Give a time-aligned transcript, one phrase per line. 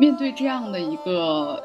[0.00, 1.62] 面对这样的一个，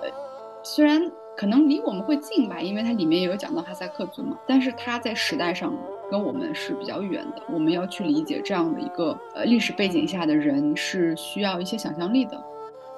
[0.62, 5.74] 虽然可能离我们会近吧，因为它里面也有讲到哈萨克族嘛，但是它在时代上
[6.12, 7.42] 跟我们是比较远的。
[7.50, 12.38] 我们要去理解这样的一个呃历史背景下的人，是需要一些想象力的。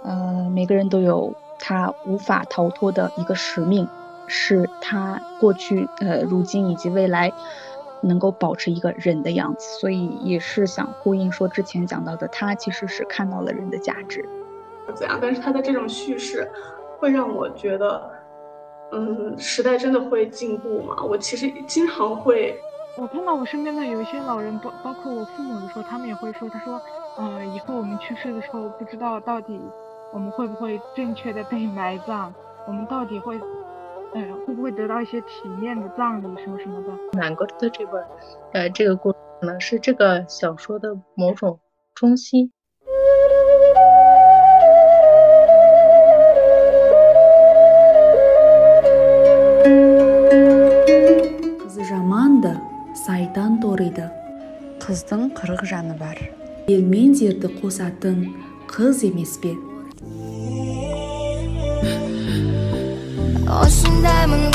[0.03, 3.87] 呃，每个人都有他无法逃脱的一个使命，
[4.25, 7.31] 是他过去、呃，如今以及未来。
[8.01, 14.23] 能够保持一个人的样子，所以也是想呼应说之前讲到的，他其实是看到了人的价值。
[14.93, 15.19] 怎样？
[15.21, 16.49] 但是他的这种叙事，
[16.99, 18.09] 会让我觉得，
[18.91, 21.03] 嗯，时代真的会进步吗？
[21.03, 22.59] 我其实经常会，
[22.97, 26.81] 我看到我身边的有一些老人，包包括我父母的时候，他们也会说，他说，
[27.17, 29.59] 呃，以后我们去世的时候，不知道到底
[30.13, 32.33] 我们会不会正确的被埋葬，
[32.67, 33.39] 我们到底会。
[34.13, 37.19] 哎，会不会得到一些体面的葬礼什么什么的？
[37.19, 38.01] 南国的这本，
[38.53, 41.59] 呃，这个故事可能是这个小说的某种
[41.93, 42.49] 中心。
[53.06, 54.08] сайтан торыды.
[54.82, 56.18] Қыздың қырық жаны бар.
[56.68, 58.26] Ел мен жерді қосатын
[58.70, 59.56] қыз емес пе?
[63.52, 64.46] осындаймын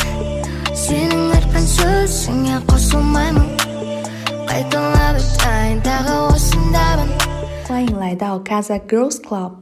[0.73, 3.47] сенің айтқан сөзіңе қосылмаймын
[4.49, 7.13] қайталап айтайын тағы осындаймын
[7.67, 9.60] 欢迎来到 Kaza Girls Club。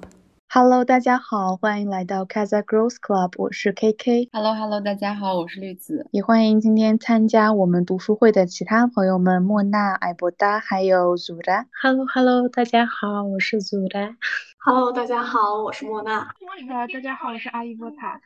[0.53, 4.31] Hello，大家好，欢迎来到 Caza Girls Club，我是 KK。
[4.33, 6.09] Hello，Hello，大家好，我是绿子。
[6.11, 11.67] 也欢迎今天参加我们读书会的其他朋友们，莫娜、艾博达还有 Zura。
[11.81, 14.17] Hello，Hello，大家好，我是 Zura。
[14.59, 16.35] Hello，大家好，我是莫娜。
[16.41, 18.21] Hello，大家好，我是阿伊波塔。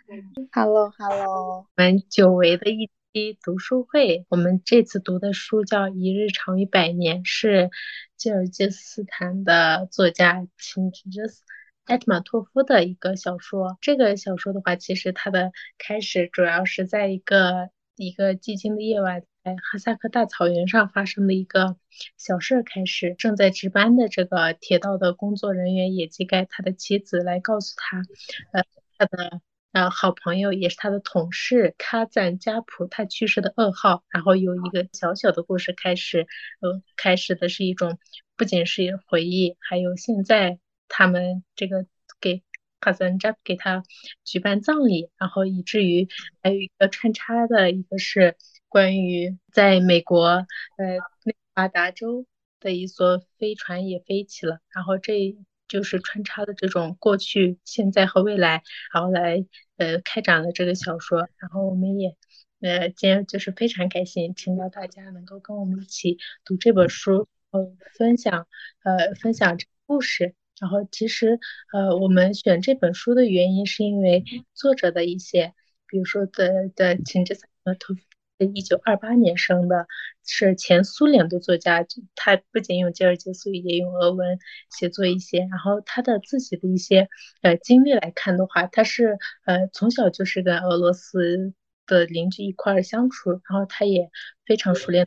[0.52, 1.58] Hello，Hello。
[1.58, 7.68] 我们久违的一期读书会，我们这次读的书叫《一日长于百年》，是
[8.16, 11.42] 吉尔吉斯斯坦的作家秦吉斯。
[11.84, 21.76] 艾特马托夫的一个小说，这个小说的话，其实它的开始主要是在一个一个寂静的夜晚，在哈萨克大草原上发生的一个
[22.16, 23.14] 小事开始。
[23.18, 27.98] 正在值班的这个铁道的工作人员野鸡盖他的妻子来告诉他，
[28.52, 28.64] 呃，
[28.96, 29.40] 他的
[29.72, 34.02] 呃好朋友也是他的同事卡赞加普他去世的噩耗。
[34.08, 36.26] 然后有一个小小的故事开始，
[36.60, 37.98] 呃，开始的是一种
[38.38, 40.58] 不仅是回忆，还有现在。
[40.88, 41.86] 他们这个
[42.20, 42.42] 给
[42.80, 43.82] 哈森扎给他
[44.24, 46.08] 举办葬礼，然后以至于
[46.42, 48.36] 还有一个穿插的一个是
[48.68, 50.46] 关于在美国呃
[51.24, 52.26] 内华达州
[52.60, 55.36] 的一艘飞船也飞起了，然后这
[55.66, 58.62] 就是穿插的这种过去、现在和未来，
[58.92, 59.46] 然后来
[59.76, 61.20] 呃开展了这个小说。
[61.38, 62.16] 然后我们也
[62.60, 68.46] 呃今天就是非常开心，请到大家能够跟我们一起读这本书，呃分享
[68.82, 70.34] 呃分享这个故事。
[70.60, 71.40] 然后其实，
[71.72, 75.52] 呃，我们选这本书的原因是因为作者的一些，
[75.88, 77.96] 比如说的的秦志呃，托
[78.38, 79.86] 一九二八年生的，
[80.24, 84.38] 是前苏联的作家，他不仅用吉尔吉斯语，也用俄文
[84.70, 85.40] 写作一些。
[85.40, 87.08] 然后他的自己的一些
[87.42, 91.52] 呃经历来看的话，他是呃从小就是跟俄罗斯
[91.86, 94.10] 的邻居一块儿相处，然后他也
[94.46, 95.06] 非常熟练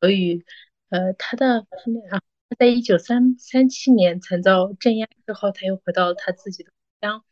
[0.00, 0.44] 俄语，
[0.90, 1.66] 呃，他的
[2.08, 2.26] 然后。
[2.58, 7.24] 在一九三三七年惨遭镇压之后，他又回到了他自己的故乡。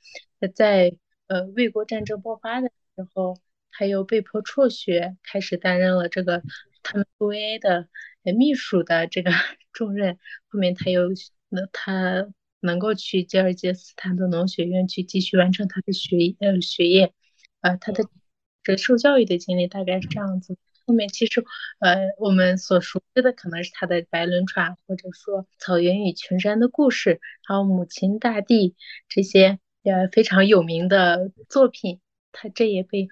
[0.55, 0.97] 在
[1.29, 3.39] 呃卫国战争爆发的时候，
[3.71, 6.43] 他又被迫辍学，开始担任了这个
[6.83, 7.89] 他们 V A 的
[8.37, 9.31] 秘书的这个
[9.73, 10.19] 重任。
[10.49, 11.09] 后面他又
[11.49, 12.29] 那他
[12.61, 17.13] 能够去吉尔吉斯坦的农学院去继续完成他的学呃学业。
[17.61, 18.05] 呃，他的
[18.63, 20.57] 这受教育的经历大概是这样子。
[20.87, 21.45] 后面其实，
[21.81, 28.71] 呃，我们所熟知的可能是他的《白轮船》，或者说《草原与群山的故事》，还有《母亲大地》
[29.09, 32.01] 这些呃非常有名的作品。
[32.35, 33.09] 他这也被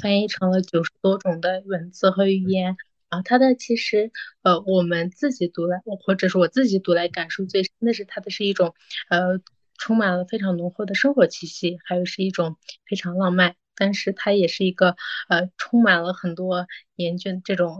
[0.00, 2.76] 翻译成了九十多种的文字和语言。
[3.10, 4.10] 啊，他的其实，
[4.40, 8.74] 呃，我们自己读来，或者是我自己读来感受最深的是，他的是一种，
[9.10, 9.38] 呃，
[9.76, 13.54] 充满了非常浓厚的生活气息，还有是一种非常浪漫。
[13.82, 14.94] 但是它也是一个
[15.28, 17.78] 呃，充满了很多严峻这种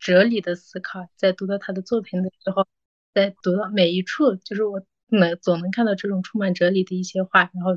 [0.00, 1.06] 哲理的思考。
[1.16, 2.66] 在读到他的作品的时候，
[3.12, 7.76] 在读到每一处，就是我能总能看到这种充满哲理的一些话，然后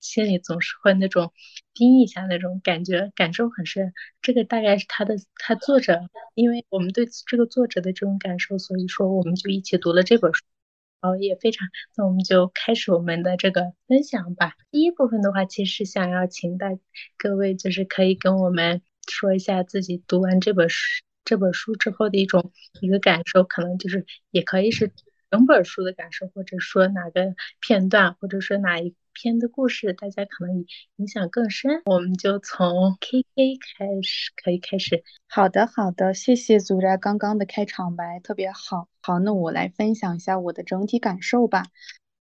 [0.00, 1.32] 心里总是会那种
[1.72, 3.94] 叮一下那种感觉，感受很深。
[4.20, 5.98] 这个大概是他的他作者，
[6.34, 10.44] 因为我们对这个作者的这种感受，所以说我们就一起读了这本书。
[11.04, 14.54] 好，也非常，那我们就开始我们的这个分享吧。
[14.70, 16.70] 第一部分的话，其实想要请大
[17.18, 24.92] 各位，就是可以跟我们说一下自己读完这本书这本书之后的一种一个感受，可能就是也可以是
[25.30, 30.66] 整本书的感受，或者说哪个片段，或者说哪一篇的故事，大家可能
[30.96, 31.80] 影响更深。
[31.86, 35.02] 我们就从 K K 开始，可以开始。
[35.26, 38.88] 好的，好的，谢谢祖宅刚刚的开场白，特别好。
[39.00, 41.62] 好，那我来分享一下我的整体感受吧。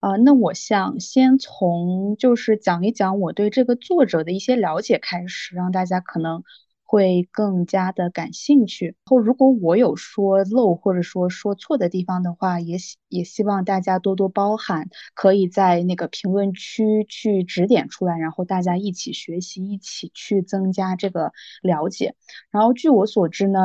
[0.00, 6.42] 啊，那我想先从就是讲一讲我对这个作者的一些了解开始，让大家可能。
[6.86, 8.94] 会更加的感兴趣。
[9.04, 22.14] 后如果我有说漏或者说说错的地方的话，也希也希望大家多多包涵，可以在那个评论区去指点出来，然后大家一起学习，一起去增加这个了解。
[22.50, 23.58] 然后据我所知呢，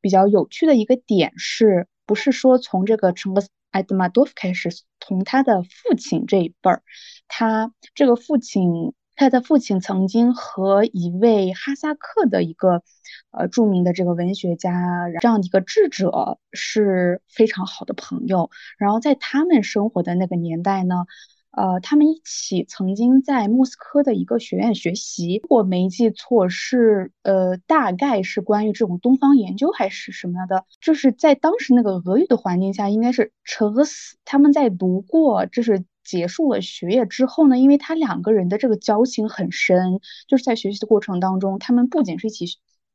[0.00, 6.82] 比较有趣的一个点是，不是说从这个成个艾德玛多夫开始，从他的父亲这一辈儿，
[7.28, 8.94] 他这个父亲。
[9.14, 12.82] 他的父亲曾经和一位哈萨克的一个
[13.30, 14.72] 呃著名的这个文学家
[15.20, 18.50] 这样的一个智者是非常好的朋友。
[18.78, 21.06] 然后在他们生活的那个年代呢，
[21.50, 25.40] 呃，他们一起曾经在莫斯科的一个学院学习。
[25.42, 30.64] 如果没记错，是呃大概是关于这种东方研究还是什么样的。
[30.80, 35.84] 就是在当时那个俄语的环境下，应该是车死他们在读过，就是。
[36.12, 39.98] 结束了学业之后呢，因为他两个人的这个交情很深，
[40.28, 42.44] 就是在学习的过程当中，他们不仅是一起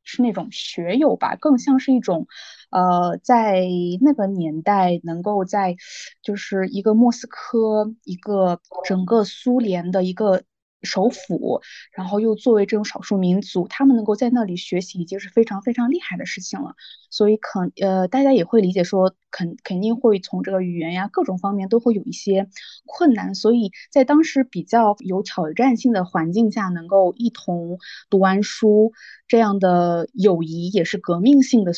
[0.03, 2.27] 是那种学友吧，更像是一种，
[2.69, 3.65] 呃，在
[4.01, 5.75] 那个年代能够在
[6.21, 10.43] 就是一个莫斯科，一个整个苏联的一个。
[10.83, 16.75] 首府，然后又作为这种少数民族，他们能够在那里学习已经是非常非常厉害的事情了。
[17.09, 22.47] 所以肯呃，大家也会理解说，肯肯定会从这个语言呀各种方面都会有一些
[22.85, 23.33] 困难。
[23.35, 28.91] 所以在当时比较有挑战性的环境下，能够一同读完书，
[29.27, 31.73] 这样的友谊也是革命性的。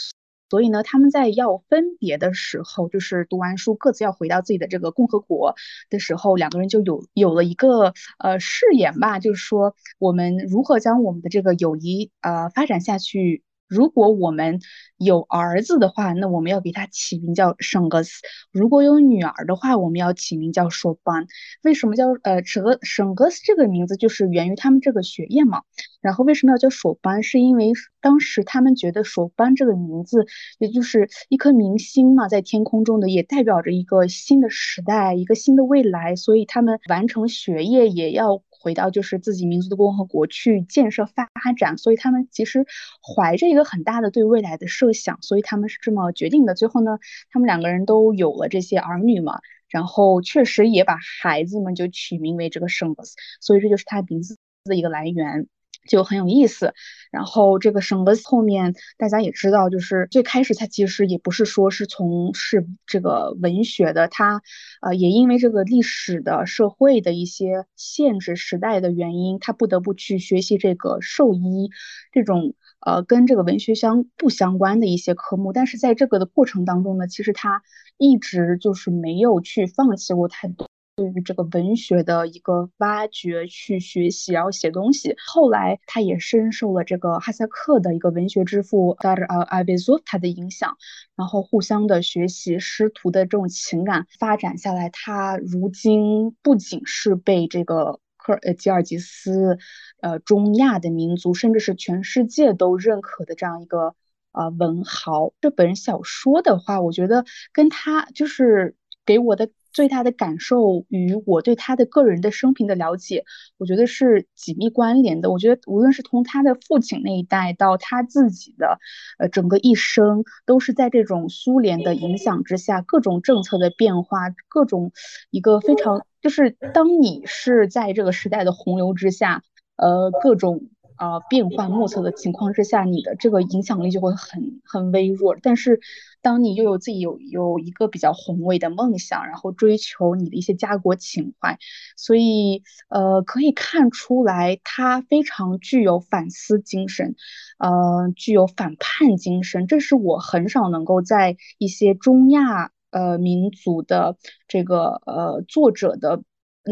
[0.50, 5.56] 所以呢，他们在要分别的时候，就是读完书各自要回到自己的这个共和国
[5.90, 13.44] 的时候，两个人就有有了一个呃誓言吧，就是说我们如何将我们的这个友谊呃发展下去。
[13.70, 14.60] 如果我们
[14.98, 18.10] 有儿子的话，那我们要给他起名叫圣格斯；
[18.52, 21.28] 如果有女儿的话，我们要起名叫索班。
[21.62, 23.96] 为什么叫呃圣格圣格斯这个名字？
[23.96, 25.62] 就是源于他们这个学业嘛。
[26.02, 27.22] 然后为什么要叫索班？
[27.22, 30.26] 是因为当时他们觉得索班这个名字，
[30.58, 36.16] 也就是一颗明星嘛，在天空中的，也代表着一个新的时代，一个新的未来。
[36.16, 38.42] 所以他们完成学业也要。
[38.60, 42.66] 回到就是自己民族的共和国去建设发展，所以他们其实
[43.02, 46.54] 怀着一个很大的对未来的设想，所以他们是这么决定的。
[46.54, 47.00] 最后呢，
[47.32, 49.40] 他们两个人都有了这些儿女嘛，
[49.70, 55.48] 然后确实也把孩子们就取名为这个圣子，所以这就是他名字的一个来源。
[55.88, 56.74] 就很有意思，
[57.12, 64.42] 然后这个省的后面大家也知道，就是最开始他其实也不是说是从事这个文学的，他
[64.82, 71.70] 呃也因为这个历史的社会的一些限制时代的原因，他不得不去学习这个兽医
[72.12, 77.64] 这种呃跟这个文学相不相关的一些科目，但是在这个的过程当中呢，其实他
[77.98, 80.69] 一直就是没有去放弃过太多。
[81.00, 85.16] 对于这个文学的一个挖掘，去学习，然后写东西。
[85.26, 90.76] 后来他也深受了这个哈萨克的一个文学之父达尔阿维佐夫他的影响，
[91.16, 99.58] 然后互相的学习，师徒的这种情感发展下来，他如今不仅是被这个科尔吉尔吉斯，
[100.02, 103.96] 呃中亚的民族，甚至是全世界都认可的这样一个
[104.34, 105.32] 呃文豪。
[105.40, 109.50] 这本小说的话，我觉得跟他就是给我的。
[109.72, 113.24] 最大的感受与我对他的个人的生平的了解，
[113.58, 115.32] 我觉得是紧密关联的。
[115.32, 118.80] 我觉得无论是从他的父亲那一代到他自己的，
[119.18, 124.92] 呃，整个一生，都是在这种苏联的影响之下，各种政策的变化，各种
[125.30, 129.44] 一个非常，就是当你是在这个时代的洪流之下，
[129.76, 130.70] 呃，各种。
[131.00, 135.38] 啊，变幻莫测的情况之下，你的这个影响力就会很很微弱。
[135.42, 135.80] 但是，
[136.22, 141.58] 当你又有自己有有一个比较宏伟的梦想，然后追求你的一些家国情怀，
[141.96, 147.16] 所以呃，可以看出来他非常具有反思精神，
[147.60, 149.68] 呃，具有反叛精神。
[149.68, 154.18] 这是我很少能够在一些中亚呃民族的
[154.50, 156.24] 这个呃作者的。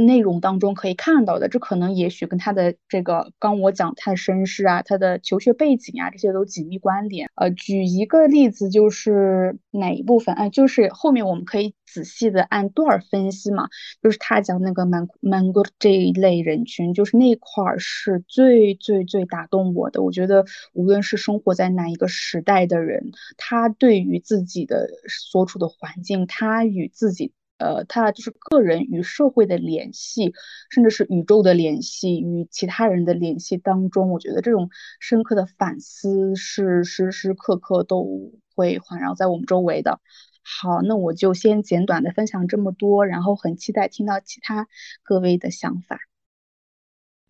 [0.05, 7.29] 内容当中可以看到的，这可能也许跟他的这个刚我讲他的身世啊，他的求学背景啊，这些都紧密关联。
[7.35, 10.35] 呃，举一个例子，就是哪一部分？
[10.35, 13.67] 哎，就是后面我们可以仔细的按段分析嘛。
[14.01, 20.03] 就是他讲那个曼曼古这一类人群，就是那块儿是最最最打动我的。
[20.03, 27.33] 我觉得无论是生活在哪一个时代的人，他对于自己的所处的环境，他与自己。
[27.57, 30.33] 呃，他就是个人与社会的联系，
[30.69, 39.99] 甚至是宇宙的联系，与其他人的联系当中，我觉得这种深刻的反思是时时刻刻都会环绕在我们周围的。
[40.43, 44.67] 好，那我就先简短的分享这么多，然后很期待听到其他
[45.03, 45.99] 各位的想法。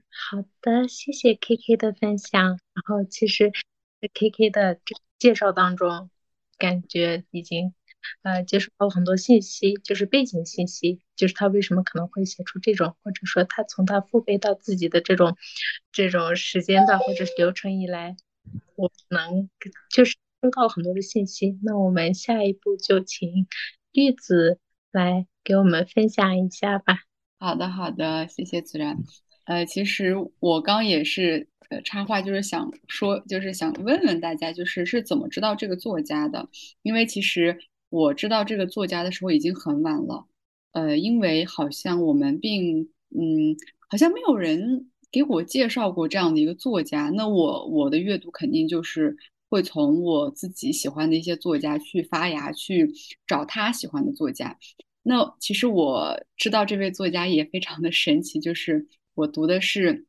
[0.09, 2.43] 好的，谢谢 K K 的分享。
[2.43, 3.51] 然后其实
[4.13, 4.79] K K 的
[5.17, 6.09] 介绍当中，
[6.57, 7.73] 感觉已经
[8.21, 15.37] 呃接触到很多信息，就是背景信息，就是他为什么可能会写出这种，或者说他从他父辈到自己的这种
[15.91, 18.15] 这种时间段或者是流程以来，
[18.75, 19.49] 我能
[19.89, 20.15] 就是。
[20.39, 23.47] 公告很多的信息，那我们下一步就请
[23.91, 24.59] 绿子
[24.91, 26.99] 来给我们分享一下吧。
[27.39, 28.99] 好的，好的，谢谢自然。
[29.45, 31.49] 呃，其实我刚也是
[31.83, 36.47] 插话，就是想说，就是想问问大家，就是是怎么知道这个作家的？
[36.83, 37.57] 因为其实
[37.89, 40.25] 我知道这个作家的时候已经很晚了。
[40.71, 43.55] 呃，因为好像我们并嗯，
[43.89, 47.09] 好像没有人给我介绍过这样的一个作家。
[47.09, 49.15] 那我我的阅读肯定就是。
[49.49, 52.93] 会从我自己喜欢的一些作家去发芽，去
[53.25, 54.57] 找他喜欢的作家。
[55.03, 59.93] 那其实我知道这位作家也非常的神奇，就是我读的是《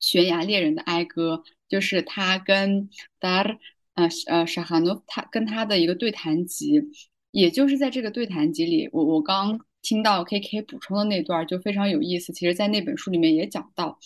[0.00, 3.60] 悬崖猎人的哀歌》，就是他跟达尔
[3.94, 6.82] 呃呃沙哈诺他跟他的一个对谈集。
[7.30, 12.32] 也就是在这个对谈集里，我我刚听到 K K 补充的那段就非常有意思。
[12.32, 13.98] 其实，在那本书里面也讲到，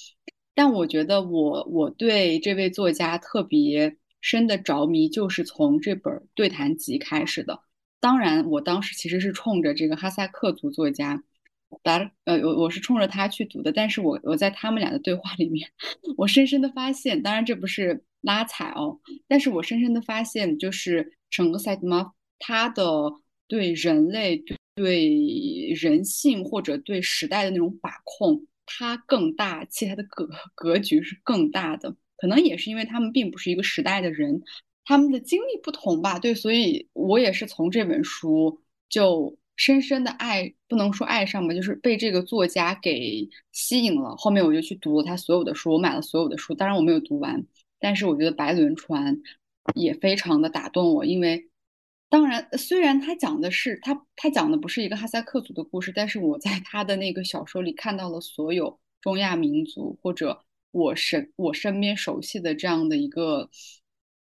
[0.55, 3.97] 但我觉得我我对这位作家特别。
[4.27, 7.61] 深的着迷就是从这本对谈集开始的。
[8.01, 11.23] 当然，我当时其实是冲着这个哈萨克族作家，
[11.83, 13.71] 达呃，我我是冲着他去读的。
[13.71, 15.69] 但是我我在他们俩的对话里面，
[16.17, 23.13] 我深深的发现，当然这不是拉踩哦，但是我深深的发现，就是整个赛德玛他的
[23.47, 24.43] 对人类、
[24.75, 31.97] 对人性或者对时代的那种把控，他更大气，他的格格局是更大的。
[32.17, 34.43] 可能也是因为他们并不是一个时代的人，
[34.85, 36.19] 他们的经历不同吧。
[36.19, 44.17] 对，所以我也是从这本书就深深的爱，不能说爱上吧，就是被这个作家给吸引了。
[44.17, 47.45] 后面我就去读了他所有的书，我买了所有的书，当然我没有读完，
[47.79, 49.17] 但是我觉得《白轮船》
[49.75, 51.49] 也非常的打动我，因为
[52.15, 60.45] 当然虽然他讲的是他他讲的不是一个哈萨克族的故事，但是我在他的那个小说里看到了所有中亚民族或者。
[60.71, 63.49] 我身我身边熟悉的这样的一个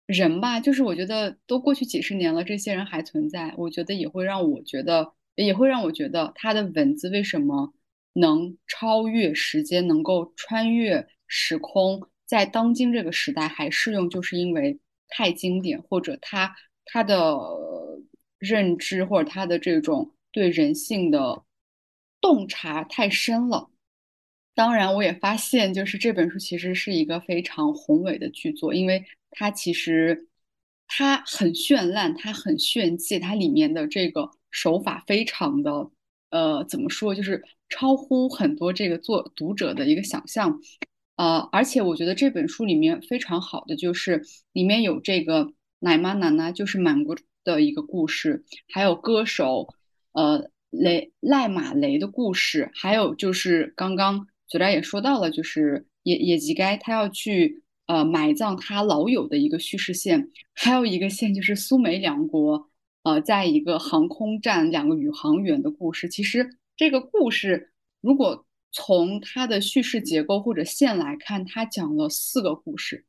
[0.05, 7.73] 人吧，就是我觉得都过去几十年了，这些人还存在，我觉得也会让我觉得，也会让我觉得他的文字为什么
[8.13, 17.35] 能超越时间，能够穿越时空，在当今这个时代还适用，就是因为太经典，或者他他的
[18.45, 21.43] 认知或者他的这种对人性的
[22.21, 23.69] 洞察太深了。
[24.53, 30.29] 当然，我也发现，就是这本书其实是一个非常宏伟的巨作，因为它其实
[30.87, 35.91] 它很绚烂，它很炫技，它里面的这个手法非常的，
[36.29, 40.61] 呃，怎么说，就是超乎很多这个作读者的一个想象，
[41.17, 44.23] 呃，而且我觉得这本书里面非常好的就是
[44.53, 49.69] 里面有这个奶妈奶奶，就是满国的一个故事，还有歌手，
[50.11, 54.27] 呃，雷赖马雷的故事，还有就是刚刚。
[54.47, 62.69] 嘴大也说到了，就是野野吉该他要去呃埋葬他老友的一个叙事线，还有一个线就是苏美两国
[63.01, 66.07] 呃在一个航空站两个宇航员的故事。
[66.07, 66.47] 其实
[66.77, 67.71] 这个故事
[68.01, 73.03] 如果从它的叙事结构或者线来看，它讲了四个故事，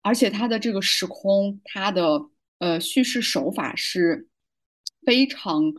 [0.00, 2.18] 而且它的这个时空，它的
[2.58, 4.28] 呃叙事手法是
[5.04, 5.72] 非常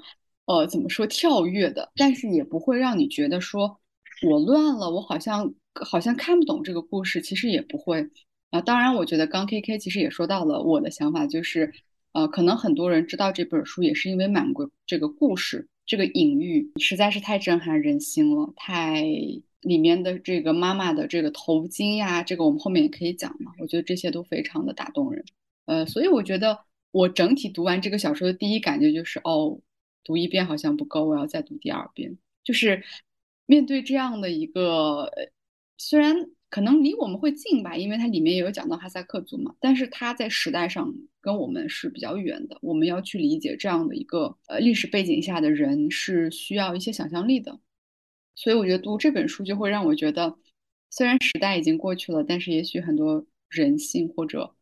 [0.45, 3.79] 呃怎么说跳跃的，但是也不会让你觉得说。
[4.21, 8.09] 我乱了，我好像好像看不懂这个故事，其实也不会
[8.49, 8.59] 啊。
[8.59, 11.71] 当然，我觉得刚 K K 其实也说到了我的想法，就是
[12.11, 19.05] 呃，可能很多人知道这本书，也是因为满国这个故事，这个隐喻实在是太震撼人心了，太
[19.61, 23.53] 里面的这个妈妈的这个头巾呀，这个我们后面也可以讲嘛。
[23.59, 25.23] 我觉得这些都非常的打动人，
[25.65, 26.59] 呃，所以我觉得
[26.91, 29.59] 我整体读完这个小说的第一感觉就是，哦，
[30.03, 32.83] 读一遍好像不够，我要再读第二遍，就是。
[33.51, 35.11] 面对这样的一个，
[35.75, 36.15] 虽然
[36.51, 42.59] 可能离我们会近吧，因为它里面也有讲到哈萨克族嘛，但是它在时代上跟我们是比较远的。
[42.61, 47.59] 我们要去理解这样的一个呃历史背景下的人，是需要一些想象力的。
[48.35, 50.37] 所以我觉得读这本书就会让我觉得，
[50.91, 54.53] 虽然时代已经过去了，但是也许很多人性或者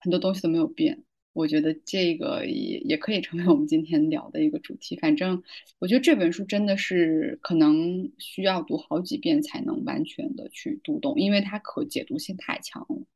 [0.00, 1.04] 很多东西都没有变。
[1.32, 4.96] 我觉得这个也也可以成为我们今天聊的一个主题。
[4.96, 5.42] 反正
[5.78, 13.06] 我觉得这本书真的是可能需要读好几遍才能完全的去读懂，因为它可解读性太强了。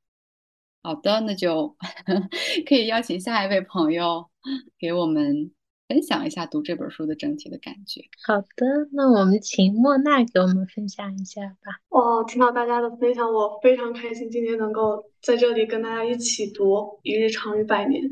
[0.82, 1.76] 好的，那就
[2.64, 4.30] 可以邀请下一位朋友
[4.78, 5.50] 给我们
[5.88, 8.02] 分享一下读这本书的整体的感觉。
[8.24, 11.78] 好的，那我们请莫娜给我们分享一下吧。
[11.90, 18.02] 哇，听到大家的分享，我非常开心，今天能够在这里跟大家一起读《一日长于百年》。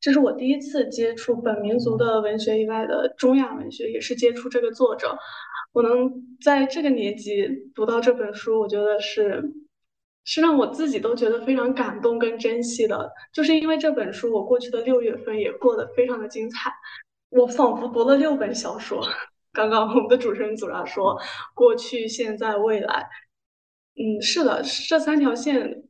[0.00, 5.18] 这是我第一次接触本民族的文学以外的中亚文学，也是接触这个作者。
[5.72, 6.10] 我能
[6.42, 9.52] 在这个年纪读到这本书，我觉得是。
[10.30, 16.70] 是让我自己都觉得非常感动跟珍惜的，就是因为这本书，我过去的六月份也过得非常的精彩，
[17.30, 19.02] 我仿佛读了六本小说。
[19.52, 21.18] 刚刚我们的主持人组长说，
[21.54, 23.08] 过去、现在、未来，
[23.96, 25.84] 嗯，是的，这三条线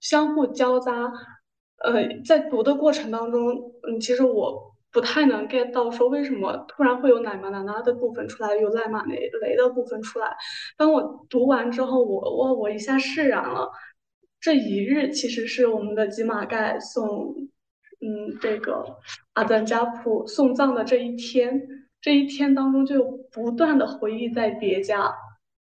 [0.00, 1.10] 相互交杂。
[1.84, 4.68] 呃，在读的过程当中，嗯，其实我。
[4.90, 10.34] 不太能 get 到说为什么突然会有奶妈奶奶的部分出来，有赖马雷雷的部分出来。
[10.78, 13.70] 当我读完之后，我我我一下释然了。
[14.40, 17.34] 这一日其实是我们的吉玛盖送，
[18.00, 18.84] 嗯，这个
[19.34, 21.60] 阿赞加普送葬的这一天。
[22.00, 25.12] 这一天当中就不断的回忆在叠加，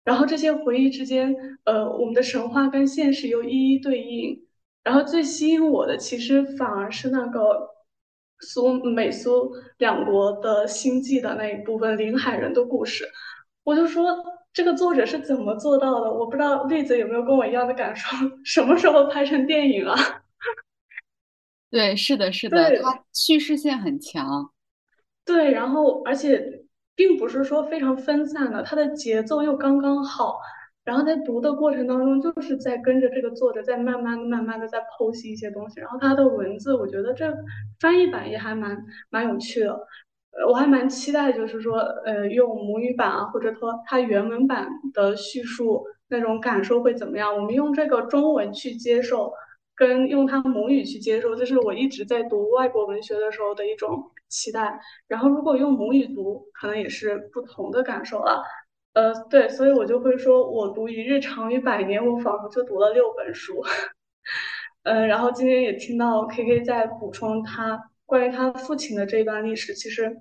[0.03, 4.45] 然后这些回忆之间，呃，我们的神话跟现实又一一对应。
[4.83, 7.69] 然后最吸引我的其实反而是那个。
[8.43, 13.07] 苏美苏两国的星际的那一部分临海人的故事，
[13.63, 14.03] 我就说
[14.51, 16.11] 这个作者是怎么做到的？
[16.11, 18.07] 我不知道栗子有没有跟我一样的感受？
[18.43, 19.95] 什么时候拍成电影啊？
[21.71, 24.51] 对，是的，是的，它叙事性很强。
[25.25, 30.37] 对，然后而且并不是说非常分散的，它的节奏又刚刚好。
[30.83, 35.79] 然后在读的过程当中，就是在跟着这个作者在慢慢的、慢慢的在剖析一些东西。
[35.79, 37.31] 然后他的文字，我觉得这
[37.79, 38.75] 翻译版也还蛮
[39.09, 39.71] 蛮有趣的。
[40.31, 47.35] 呃，我还蛮期待，就是说，呃，用母语版啊，或者说它原文版的叙述那种感受会怎么样？
[47.35, 49.31] 我们用这个中文去接受，
[49.75, 54.79] 跟用他母语去接受，这是我一直在读外国文学的时候的一种期待。
[55.07, 58.43] 然后如果用母语读，可能也是不同的感受了。
[58.93, 63.63] 呃，对，所以我就会说，我读一日长于百年，我仿佛就读了六本书。
[64.83, 70.15] 嗯， 然后今天也听到 K K 在补充他关于他父亲的这一段历史，其实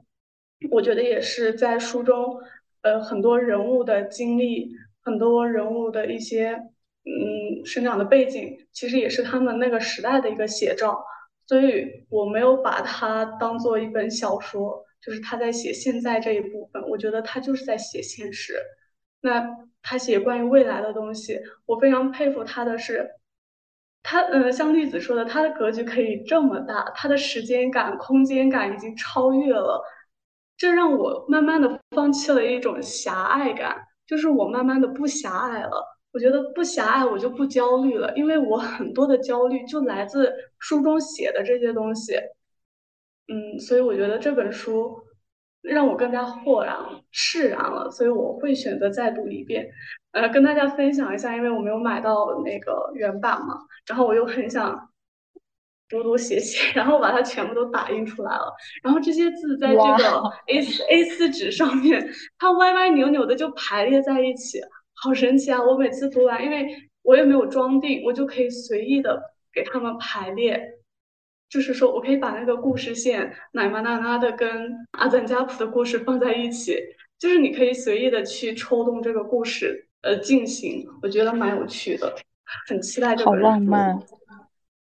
[0.71, 2.39] 我觉得也是在书中，
[2.83, 4.71] 呃，很多人物的经历，
[5.03, 6.57] 很多人物的一些
[7.05, 11.05] 嗯生长的背景，其实也是他们那个时代的一个写照。
[11.47, 14.85] 所以我没有把它当做一本小说。
[15.03, 18.53] 就是他在写现在这一部分，我觉得他就是在写现实。
[19.23, 19.43] 那
[19.81, 23.09] 他写关于未来的东西，我非常佩服他的是，
[24.03, 29.83] 他嗯，像绿子说的，他的格局可以这么大，他的时间感、空间感已经超越了，
[30.59, 33.75] 这让我慢慢的放弃了一种狭隘感，
[34.07, 35.83] 就是我慢慢的不狭隘了。
[36.12, 42.14] 我觉得不狭隘，我就不焦虑了，因为我很多的焦虑就来自书中写的这些东西。
[43.29, 44.96] 嗯，所以我觉得这本书
[45.62, 46.77] 让我更加豁然
[47.12, 49.70] 释然了，所以我会选择再读一遍。
[50.11, 53.55] 呃，跟大家分享一下，因为我没有买到那个原版嘛，
[53.87, 54.90] 然后我又很想
[55.88, 58.53] 读读写写，然后把它全部都打印出来了。
[58.83, 62.05] 然后这些字在这个 A 四 A 四纸上面，
[62.37, 64.61] 它歪歪扭扭的就排列在一起，
[65.03, 65.63] 好神奇啊！
[65.63, 66.69] 我每次读完，因为
[67.03, 69.21] 我也没有装订，我就可以随意的
[69.53, 70.63] 给他们排列。
[71.49, 76.77] 就是说，我可以把那个故事线奶妈娜娜的跟阿赞加普的故事放在一起，
[77.19, 82.15] 就是你可以随意的去抽动这个故事呃进行，我觉得蛮有趣的，
[82.69, 83.31] 很期待这个。
[83.31, 83.99] 好浪漫，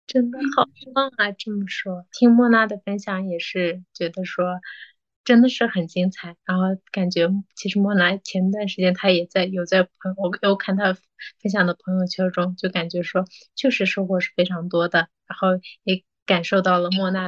[0.07, 1.31] 真的好棒啊！
[1.31, 4.45] 这么说，听莫娜的分享也是觉得说
[5.29, 16.03] 真的是很精彩，然后感觉其实莫娜前段时间她也在有在朋我有看她分享的朋友圈中，就感觉说确实收获是非常多的，然后也。
[16.29, 17.27] 感受到了莫娜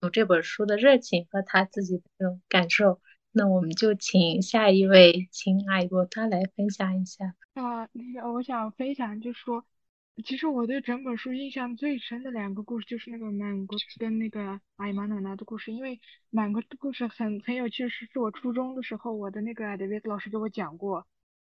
[0.00, 7.36] 读这本书的热情和他自己的这种感受，那我们就请下一位亲爱的他来分享一下。
[7.54, 9.64] 啊，那个我想分享，就说
[10.24, 15.72] 其实我对整本书印象最深的两个故事，就是那个满国跟那个艾玛奶奶的故事。
[15.72, 21.06] 因为满国的故事很很有趣，是是我初中的时候我的那个德维老师给我讲过，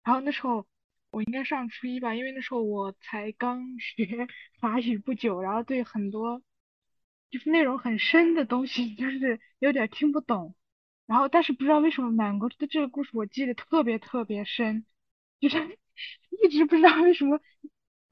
[0.03, 0.67] 然后那时候。
[1.15, 4.27] 我应该上初一吧，因为那时候我才刚 学
[4.59, 6.41] 法语不久，然后对很多
[7.29, 10.55] 就是内容很深的东西 就是有点听不懂，
[11.05, 14.87] 然后但是不知道为什么满国的这个故事我记得特别特别深，
[15.39, 15.77] 就是
[16.43, 17.39] 一直不知道为什么，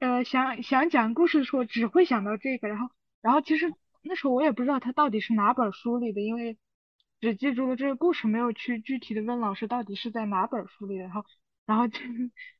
[0.02, 6.58] 呃，想想讲故事的时候只会想到这个，然后然后其实那时候我也不知道它到底是哪本书里的，因为
[7.20, 10.96] 只记住了这个故事，没有去具体的问老师到底是在哪本书里。
[10.96, 11.24] 然后，
[11.66, 11.84] 然后，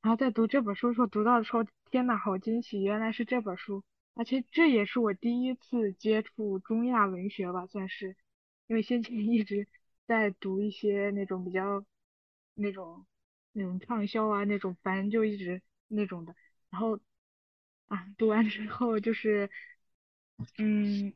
[0.02, 3.82] 然后在读这本书的时候，读到的时候，天呐，好惊喜，原来是这本书。
[4.14, 8.14] 而且这也是我第一次接触中亚文学吧，算是，
[8.68, 9.66] 因为先前 一直
[10.06, 11.84] 在读一些那种比较
[12.54, 13.04] 那种
[13.52, 16.36] 那种畅销啊那种，反正就一直那种的。
[16.70, 17.00] 然后
[17.92, 19.50] 啊，读完之后就是，
[20.58, 21.12] 嗯，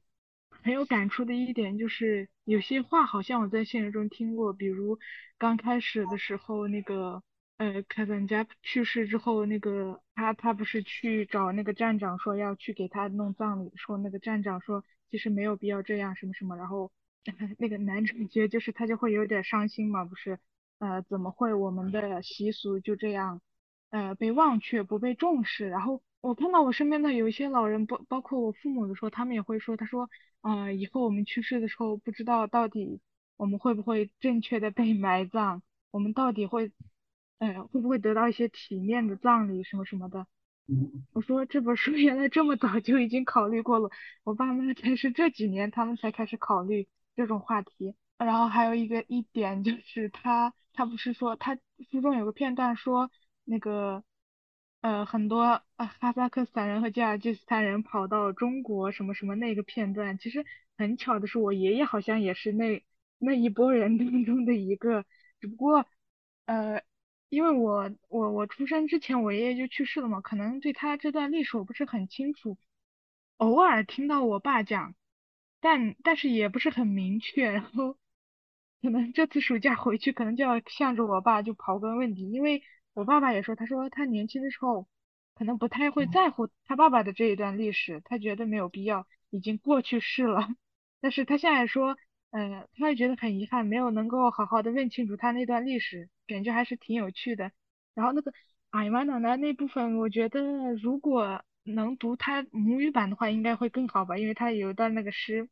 [0.51, 4.99] 很有感触的一点就是，有些话好像我在现实中听过，比如
[5.39, 7.23] 刚开始的时候那个。
[7.59, 16.93] 呃，凯本家去世之后，那个他他不是去找那个站长说要去给他弄葬礼，说那个站长说其实没有必要这样什么什么，然后
[17.57, 20.39] 那个男主角就是他就会有点伤心嘛，不是？
[20.81, 23.41] 呃，怎么会我们的习俗就这样
[23.89, 25.71] 呃被忘却不被重视？
[25.71, 30.11] 然后我看到我身边的有一些老人，包包括我父母的时候，他们也会说，他说，
[30.41, 33.01] 呃，以后我们去世的时候，不知道到底
[33.37, 36.73] 我们会不会正确的被埋葬，我们到底会。
[37.39, 40.27] 哎，会不会得到一些体面的葬礼什么什么的？
[41.13, 43.91] 我说这本书 原来这么早就已经考虑过了，
[44.25, 47.95] 我爸妈才是这几年他们才开始考虑这种话题。
[48.17, 51.59] 然后还有一个一点就是他他不是说他
[51.91, 53.11] 书中有个片段说
[53.45, 54.03] 那个
[54.87, 55.41] 呃很多
[55.77, 60.45] 啊哈萨克斯坦人和吉尔吉斯斯坦人跑到中国什么什么那个片段，其实
[60.77, 62.85] 很巧的是我爷爷好像也是那
[63.19, 65.05] 那一波人当中的一个，
[65.41, 65.87] 只不过
[66.47, 66.83] 呃。
[67.29, 72.57] 因为我我我出生之前我爷爷就去世了嘛，可能对他这段历史我不是很清楚，
[73.39, 74.95] 偶尔听到我爸讲，
[75.61, 77.99] 但但是也不是很明确，然后
[78.81, 82.63] 可能这次暑假回去可能就要向着我爸就刨根问底，因为
[82.97, 84.89] 我爸爸也说，他说他年轻的时候
[85.35, 90.49] 可能不太会在乎他爸爸的这一段历史，他觉得没有必要，已经过去式了，
[91.01, 91.97] 但是他现在说。
[92.33, 97.51] 嗯，他也觉得很遗憾，没有能够好好的问清楚他那段历史，感觉还是挺有趣的。
[97.95, 98.31] 然后那个
[98.69, 105.49] 艾玛奶奶那部分，我觉得如果能读他母语版的话，应该会更好吧，因为他有一段那个诗。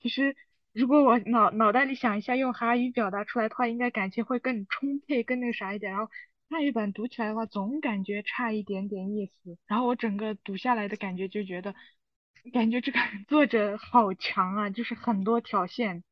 [0.00, 0.36] 其实
[0.72, 5.92] 如果我脑脑袋里想一下，用韩语表达出来的话，应该感情会更充沛，更那个啥一点。
[5.92, 6.10] 然后
[6.48, 9.58] 汉语版读起来的话，总感觉差一点点意思。
[9.66, 11.74] 然后我整个读下来的感觉就觉得。
[12.52, 16.04] 感觉这个 作者好强啊，就是很多条线，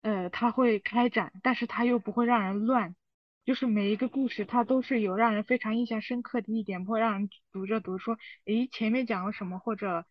[0.00, 2.96] 呃，他会开展，但是他又不会让人乱，
[3.44, 10.06] 就是每一个故事他都是有让人非常印象深刻的一点，不会让人读着读说，诶，前面讲了什么，或者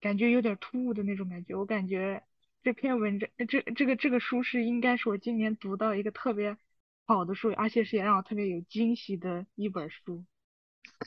[0.00, 1.54] 感觉有点突兀的那种感觉。
[1.54, 2.22] 我感觉
[2.62, 6.56] 这篇文章，这这个这个书是应该是我今年读到一个特别
[7.06, 10.24] 好的书，而且是也让我特别有惊喜的一本书。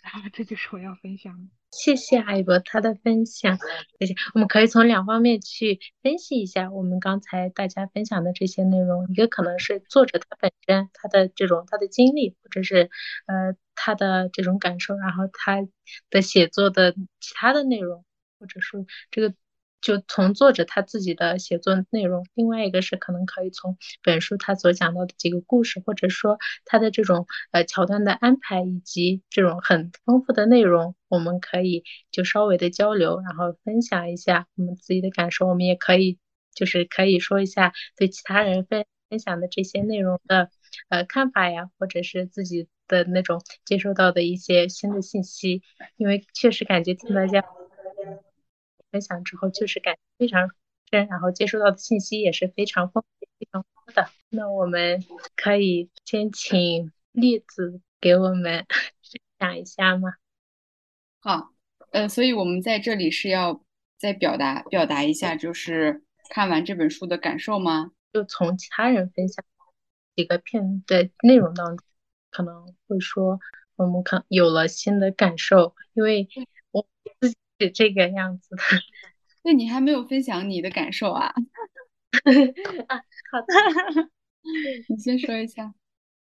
[0.04, 1.50] 然后这就是我要分享的。
[1.72, 3.58] 谢谢海博他的分享。
[4.00, 9.08] 谢谢，我们可以从两方面去分析一下我们刚才大家分享的这些内容。
[9.10, 12.90] 一个可能是作者他本身他的这种他的经历，或者是
[13.26, 15.68] 呃他的这种感受，然后他
[16.10, 18.06] 的写作的其他的内容，
[18.40, 19.34] 或者说这个。
[19.80, 35.48] 就从作者他自己的写作内容，另外一个是可能可以从本书他所讲到的几个故事，或者说他的这种呃桥段的安排，以及这种很丰富的内容，我们可以就稍微的交流，然后分享一下我们自己的感受。
[35.48, 36.18] 我们也可以
[36.54, 40.50] 就是可以说一下对其他人分分享的这些内容的
[40.90, 45.62] 呃看法呀，或者是自己的那种接收到的一些新的信息，
[45.98, 47.46] 因为确实感觉听大家。
[48.98, 50.50] 分享之后就是感非常
[50.90, 54.10] 深，然后接收到的信息也是非常丰富、非常多的。
[54.30, 55.06] 那我们
[55.36, 58.66] 可以先请栗子给我们
[59.04, 60.14] 分享一下吗？
[61.20, 61.54] 好，
[61.92, 63.64] 呃，所以我们在这里是要
[64.00, 67.92] 再表达表达一下，就是看完这本书的感受吗？
[68.12, 69.46] 就从其他人分享
[70.16, 71.86] 几个片的内容当中，
[72.32, 73.40] 可能会说
[73.76, 76.28] 我们可有了新的感受，因为
[76.72, 76.88] 我
[77.20, 77.38] 自己。
[77.60, 78.62] 是这个样子的，
[79.44, 81.34] 那你还没有分享你的感受啊？
[82.88, 82.98] 啊，
[83.32, 84.10] 好的，
[84.90, 85.74] 你先说一下。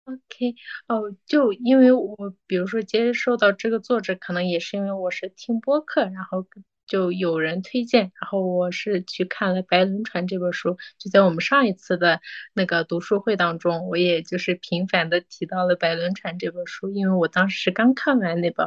[0.04, 0.54] OK，
[0.86, 6.46] 哦，就因为我比如说接受到这个作者，可能也是因为我是听播客，然后
[6.86, 12.22] 就有人推荐，然后我是去看了《白轮船》这本书，就在我们上一次的
[12.54, 18.66] 那个读书会当中，我也就是频繁的提到了《白轮船》这本书，因为我当时是刚看完那本。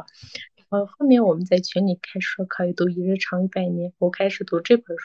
[0.72, 4.96] 呃，后面我们在群里开说可以读《一日长一百年》，我开始读这本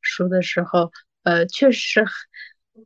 [0.00, 0.92] 书的时候，
[1.24, 2.04] 呃，确实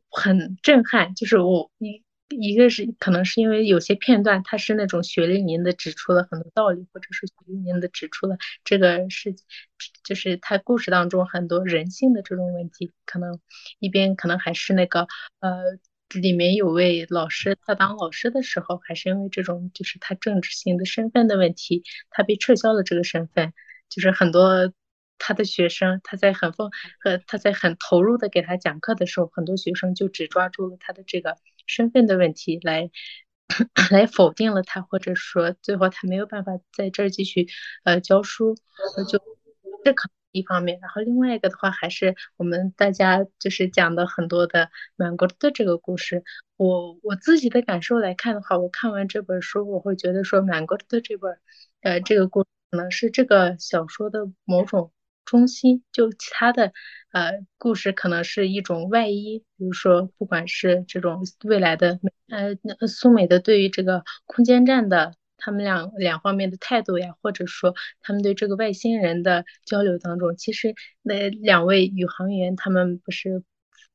[0.09, 1.13] 很震撼。
[1.13, 9.35] 就是我，一一个是可能是因为有些片段它是那种血淋淋的指出了很多道理，或者是血淋淋的指出了这个是
[10.03, 13.39] 就是他故事当中很多人性的这种问题，可能
[13.77, 15.01] 一边可能还是那个
[15.41, 15.77] 呃
[16.13, 23.53] 里面有位老师，他当老师的时候还是因为这种就是他政治性的身份的问题，他被撤销了这个身份，
[23.89, 24.73] 就是很多。
[25.23, 32.89] 他的学生，他在很丰和他在很投入的给他讲课的时候，很多学生就只抓住了他的这个身份的问题来
[33.91, 37.47] 来否定了他，或者说最后他没有办法在这儿继续
[37.83, 38.55] 呃教书，
[39.07, 39.21] 就
[39.85, 40.79] 这可一方面。
[40.81, 46.23] 然后另外一个的话，还是我们大家就是讲的很多的满国的这个故事。
[46.57, 51.37] 我我自己的感受来看的话，我看完这本书，我会觉得说满国的这本
[51.81, 54.91] 呃这个故可能是这个小说的某种。
[55.23, 56.73] 中心就其他的
[57.11, 73.43] 呃故事可能是一种外衣，比如说不管是这种未来的呃苏美的对于这个空间站的他们两两方面的态度呀，或者说他们对这个外星人的交流当中，其实那两位宇航员他们不是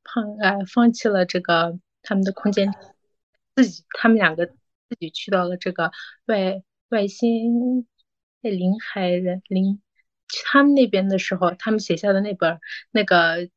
[0.04, 2.72] 放呃放弃了这个他们的空间，
[3.54, 5.92] 自己他们两个自己去到了这个
[6.26, 7.86] 外外星
[8.42, 9.80] 临海人临。
[10.44, 12.58] 他们那边的时候，他们写下的那本
[12.90, 13.48] 那个，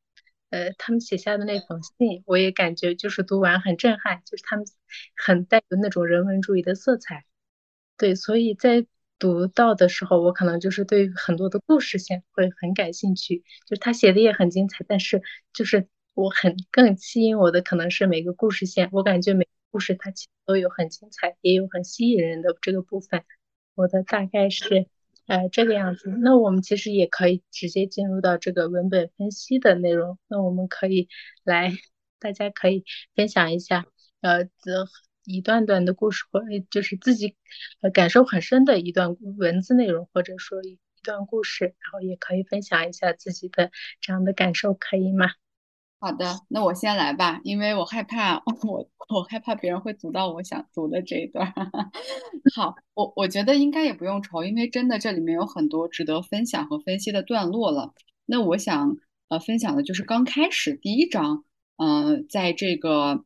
[0.50, 4.64] 呃，他们写下的那封信，我也感觉就是读完很震撼，就是他们
[5.16, 7.24] 很带有那种人文主义的色彩。
[8.00, 8.86] 对，所以在
[9.18, 23.22] 读到的时候，我可能就是对很多的故事线会很感兴趣，就是他写的也很精彩，但是就是我很更吸引我的可能是每个故事线，我感觉每个故事它其实都有很精彩，也有很吸引人的这个部分。
[23.74, 24.86] 我的大概是。
[25.26, 30.18] 呃，这个样子，那我们其实也可以直接进入到这个文本分析的内容。
[30.26, 31.08] 那我们可以
[31.44, 31.72] 来，
[32.18, 32.82] 大家可以
[33.14, 33.86] 分享一下，
[34.22, 34.88] 呃，这
[35.32, 36.40] 一段段的故事，或
[36.70, 37.36] 就是自己
[37.92, 45.26] 感受很深的一段文字内容，或者说一段故事，然后也可以分享一下自己的这样的感受，可以吗？
[46.02, 51.52] 好的，那我先来吧，因为我害怕 我我害怕别人会读到我想读的这一段。
[52.56, 57.92] 好，我我觉得应该也不用愁，因为真的这里面有很多值得分享和分析的段落了。
[58.24, 58.96] 那我想
[59.28, 61.44] 呃分享的就是刚开始第一章，
[61.76, 63.24] 嗯，在这个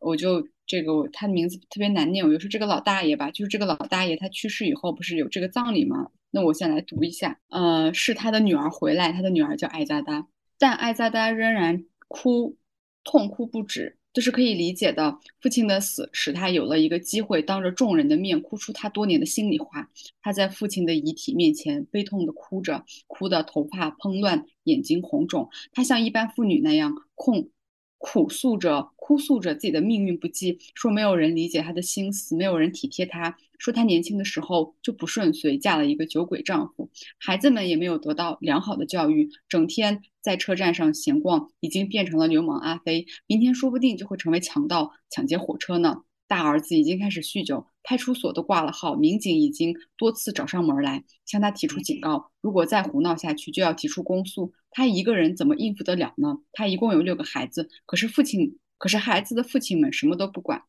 [0.00, 6.10] 我就这个他的名字特别难念，我就说这个老大爷吧，就是这个老大爷他去世以后不是有这个葬礼吗？
[6.30, 10.26] 那我先来读一下，呃，是他的女儿回来，他的女儿叫艾扎达，
[10.58, 11.84] 但艾扎达仍然。
[12.08, 12.56] 哭，
[13.02, 15.18] 痛哭不止，这是可以理解的。
[15.40, 19.90] 父亲的死使他有了一个机会，当着众人的面哭出他多年的心里话。
[20.22, 25.48] 他在父亲的遗体面前悲痛地哭着，哭得头发蓬乱，眼睛红肿。
[25.72, 27.50] 他像一般妇女那样控。
[27.98, 46.02] 苦诉着，哭诉着自己的命运不济，说没有人理解她的心思，没有人体贴她，说她年轻的时候就不顺遂，嫁了一个酒鬼丈夫，孩子们也没有得到良好的教育，整天在车站上闲逛，已经变成了流氓阿飞，明天说不定就会成为强盗，抢劫火车呢。
[46.28, 54.52] 大儿子已经开始酗酒，派出所都挂了号，民警已经多次找上门来向他提出警告，如果再胡闹下去，就要提出公诉。
[54.72, 56.38] 他一个人怎么应付得了呢？
[56.50, 60.64] 他一共有六个孩子，可是父亲，可是孩子的父亲们什么都不管。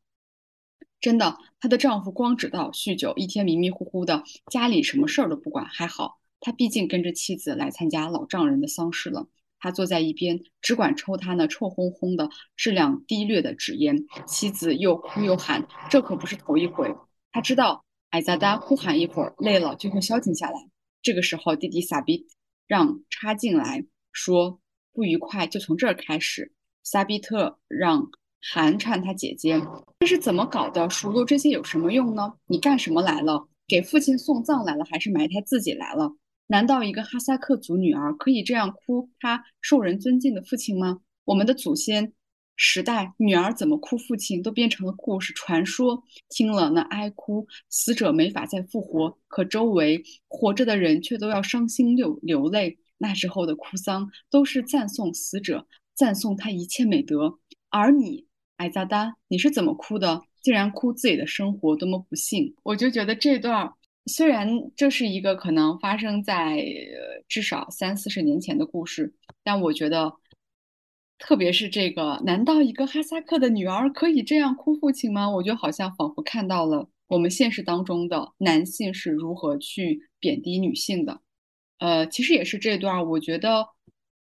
[1.02, 5.66] 真的，她的丈夫光知道酗酒，一天迷迷糊糊的，家里什么事儿都不管。
[5.66, 9.28] 还好，他毕竟跟着妻子来参加老丈人的丧事了。
[9.60, 14.06] 他坐在一边，只管抽他那臭烘烘的、质量低劣的纸烟。
[14.28, 16.96] 妻子又哭又喊，这可不是头一回。
[17.38, 20.58] 他知道艾扎达呼喊一会儿，累了就会消停下来。
[21.04, 22.26] 这个时候，弟弟萨比
[22.66, 24.60] 让插进来，说
[24.92, 28.10] ：“不愉快就从这儿开始。”萨比特让
[28.42, 29.62] 寒颤他姐姐
[30.02, 30.90] ：“这是怎么搞的？
[30.90, 32.34] 数落这些有什么用呢？
[32.48, 33.48] 你干什么来了？
[33.68, 36.12] 给父亲送葬来了，还是埋汰自己来了？”
[36.50, 41.02] 难道一个哈萨克族女儿可以这样哭她受人尊敬的父亲吗？
[41.24, 42.14] 我们的祖先
[42.58, 46.04] 时代，女儿怎么哭父亲都变成了故事传说。
[46.28, 52.78] 听了那哀哭，死者没法再复活，可周围活着的人却都要伤心流流泪。
[52.98, 57.38] 那时候的哭丧都是赞颂死者，赞颂他一切美德。
[57.70, 58.26] 而你，
[58.58, 60.24] 艾扎丹，你是怎么哭的？
[60.42, 62.56] 竟然哭自己的生活多么不幸！
[62.64, 63.72] 我就觉得这段。
[64.06, 66.66] 虽然这是一个可能发生在
[67.28, 70.14] 至少三四十年前的故事，但我觉得，
[71.20, 75.30] 特别是这个，难道一个哈萨克的女儿可以这样哭父亲吗？
[75.30, 81.22] 我就好像仿佛看到了我们现实当中的男性是如何去贬低女性的。
[81.80, 83.68] 呃，其实也是这段，我觉得，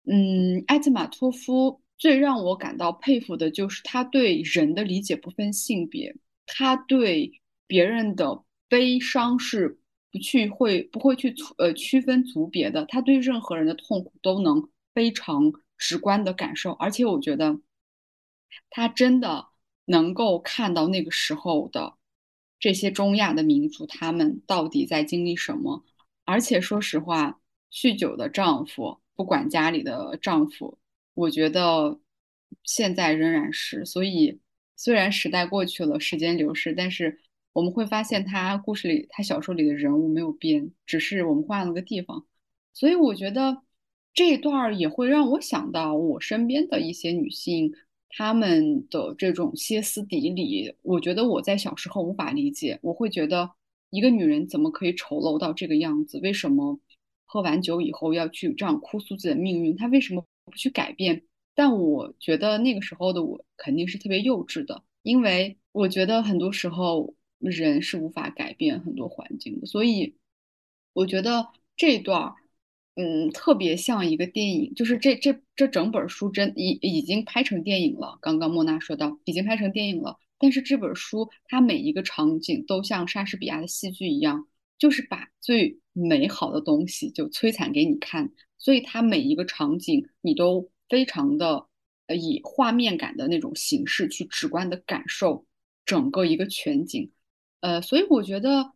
[0.07, 6.15] 嗯，艾兹马托夫最让我感到佩服的就是他对人的理解不分性别，
[6.47, 9.79] 他对别人的悲伤是
[10.11, 17.59] 不去会不会去呃区分族别的，他对任何人的痛苦都能非常直观的感受，而且我觉得
[18.69, 19.49] 他真的
[19.87, 21.95] 能够看到那个时候的
[22.61, 25.83] 这些中亚的民族他们到底在经历什么，
[26.25, 27.41] 而且说实话，
[27.73, 30.79] 酗酒的丈夫不管家里的丈夫。
[31.15, 31.99] 我觉得
[32.63, 34.39] 现在仍然是，所以
[34.77, 37.19] 虽然时代过去了，时间流逝，但是
[37.53, 42.27] 我们会发现他故事里、他小说里的人物没有变，只是我们换了个地方。
[42.73, 43.63] 所以我觉得
[44.21, 47.73] 这一段儿也会让我想到我身边的一些女性，
[48.11, 50.75] 她们的这种歇斯底里。
[50.83, 53.53] 我觉得我在小时候无法理解，我会觉得
[53.89, 56.21] 一个女人怎么可以丑陋到这个样子？
[56.21, 56.79] 为什么
[57.25, 59.75] 喝完酒以后要去这样哭诉自己的命运？
[59.75, 60.23] 她为什么？
[60.45, 61.23] 不去改变，
[61.55, 70.15] 但我觉得那个时候的我肯定是特别幼稚的，因为我觉得很多时候人是无法改变很多环境的，所以
[70.93, 72.35] 我觉得这段儿，
[73.01, 78.19] 嗯，特别像一个电影，就是这这这整本书真已已经拍成电影了。
[78.21, 88.33] 刚刚莫娜说到已经拍成电影了，但是这本书它每一个场景都像莎士比亚的戏剧一样，就是把最美好的东西就摧残给你看。
[88.59, 91.69] 所以它每一个场景，你都非常的
[92.07, 95.47] 呃以画面感的那种形式去直观的感受
[95.87, 97.11] 整个一个全景，
[97.61, 98.73] 呃，所以我觉得，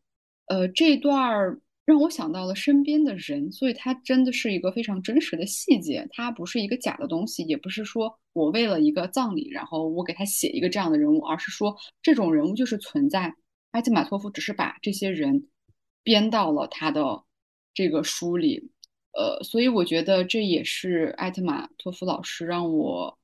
[0.46, 13.34] 呃，这段儿让我想到了身边的人，所以它真的是一个非常真实的细节，它不是一个假的东西，也不是说我为了一个葬礼，然后我给他写一个这样的人物，而是说这种人物就是存在，
[13.72, 15.48] 埃特马托夫只是把这些人
[16.02, 17.22] 编到了他的
[17.74, 18.70] 这个书里。
[19.12, 23.18] 呃，所以我觉得这也是艾特马托夫老师让我，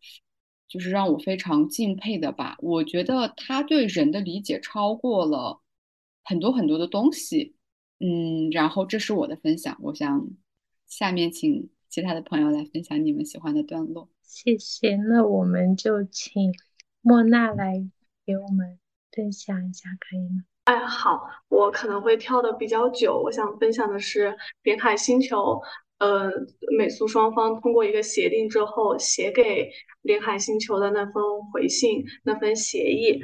[0.68, 2.56] 就是让我非常敬佩的吧。
[2.60, 5.60] 我觉得他对人的理解超过了
[6.22, 7.54] 很多很多的东西。
[8.00, 10.28] 嗯，然后这是我的分享，我想
[10.86, 14.08] 下面请其他的朋友来分享你们喜欢的段落。
[14.22, 16.52] 谢谢，那我们就请
[17.02, 17.84] 莫娜来
[18.24, 18.78] 给我们
[19.12, 20.44] 分享一下，可以吗？
[20.64, 23.20] 哎，好，我可能会跳的比较久。
[23.24, 24.28] 我想分享的是
[24.62, 25.36] 《临海星球》，
[25.98, 26.30] 呃，
[26.78, 29.68] 美苏双方通过一个协定之后，写给
[30.02, 33.20] 连海星球的那封回信，那份协议，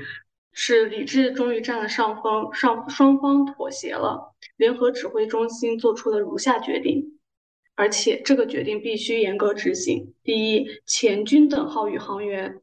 [0.59, 4.35] 是理智终于占了上风，上双方妥协了。
[4.57, 7.21] 联合指挥中心做出了如下决定，
[7.75, 10.15] 而且这个决定必须严格执行。
[10.25, 12.63] 第一，前军等号宇航员。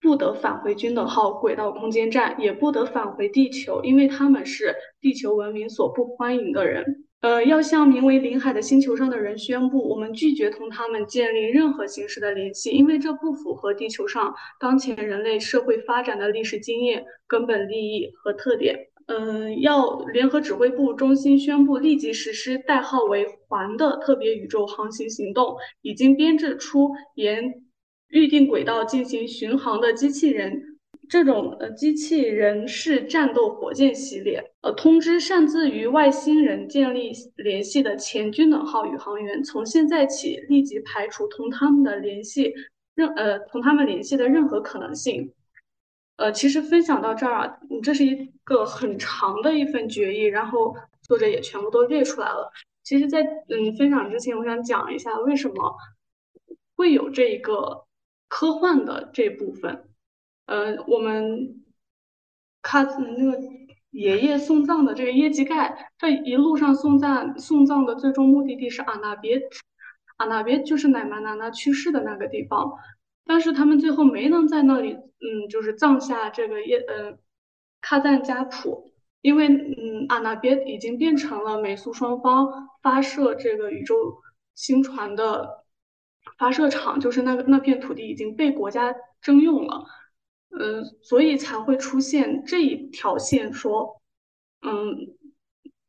[0.00, 7.07] 不得返回军等号轨道空间站，也不得返回地球，因为他们是地球文明所不欢迎的人。
[7.20, 18.78] 呃，要向名为林海的星球上的人宣布，我们拒绝同他们建立任何形式的联系，因为这不符合地球上当前人类社会发展的历史经验、根本利益和特点。
[19.06, 27.62] 嗯，要联合指挥部中心宣布立即实施代号为“环”的特别宇宙航行行动，已经编制出沿。
[28.10, 30.62] 预定轨道进行巡航的机器人，
[31.08, 34.52] 这种呃机器人是战斗火箭系列。
[34.60, 42.52] 呃，通知擅自与外星人建立联系的前军等号宇航员，从现在起立即排除同他们的联系
[42.94, 45.32] 任呃同他们联系的任何可能性。
[46.16, 52.52] 呃，其实分享到这儿啊，这是一个很长的一份决议，然后作者也全部都列出来了。
[52.82, 55.74] 其实，在嗯分享之前，我想讲一下为什么
[56.76, 57.84] 会有这一个。
[58.30, 59.87] 科幻的这部分，
[60.48, 61.62] 呃，我们
[62.62, 63.38] 看那个
[63.90, 69.42] 爷爷送葬的这个耶吉盖，这一路上送葬送葬的最终目的地是阿纳别，
[70.16, 72.72] 阿纳别就是奶妈娜娜去世的那个地方，
[73.26, 77.18] 但是他们最后没能在那里，嗯，就是葬下这个耶，呃，
[77.82, 83.94] 卡赞加普，因为嗯，阿纳别已经变成了美苏双方发射这个宇宙
[84.54, 85.58] 星船的。
[86.36, 89.86] 发射场就是那个那片土地已经被国家征用了，
[90.50, 94.00] 嗯，所以才会出现这一条线，说，
[94.62, 95.16] 嗯，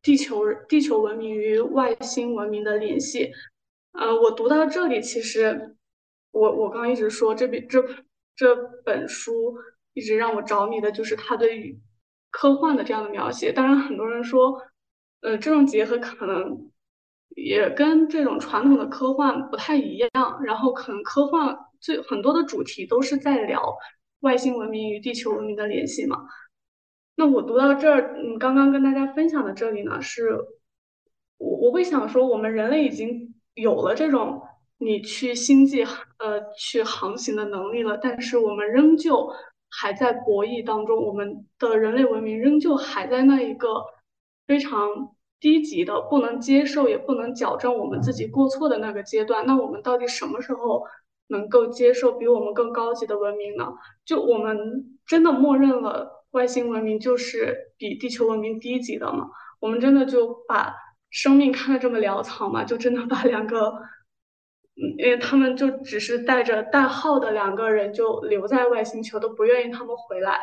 [0.02, 3.32] 地球地球文明与外星文明的联系，
[3.94, 5.76] 嗯，我读到这里，其实
[6.32, 7.84] 我我刚一直说这边这
[8.36, 9.58] 这本书
[9.94, 11.80] 一直让我着迷的就是他对于
[12.32, 14.62] 科幻的这样的描写，当然很多人说，
[15.22, 16.70] 呃，这种结合可能。
[17.36, 23.78] 也跟这种传统的科幻不太一样，然后可能科幻最很多的主题都是在聊
[24.22, 26.18] 外星文明与地球文明的联系嘛。
[27.16, 30.38] 那我读到这儿，嗯，刚刚跟大家分享的这里呢，是
[31.38, 34.42] 我我会想说，我们人类已经有了这种
[34.78, 35.84] 你去星际
[36.18, 39.30] 呃去航行的能力了，但是我们仍旧
[39.70, 43.84] 还在博弈当中，我们的人类文明仍旧还在那一个
[44.48, 49.46] 非常低级的、不能接受也不能矫正我们自己过错的那个阶段。
[49.46, 50.84] 那我们到底什么时候
[51.30, 53.74] 能够接受比我们更高级的文明呢？
[54.06, 59.30] 就我们真的默认了外星文明就是比地球文明低级的吗？
[59.60, 60.76] 我们真的就把
[61.10, 62.64] 生命看得这么潦草吗？
[62.64, 63.74] 就真的把两个？
[64.98, 70.40] 因为他们就只是带着代号的两个人就留在外星球，都不愿意他们回来，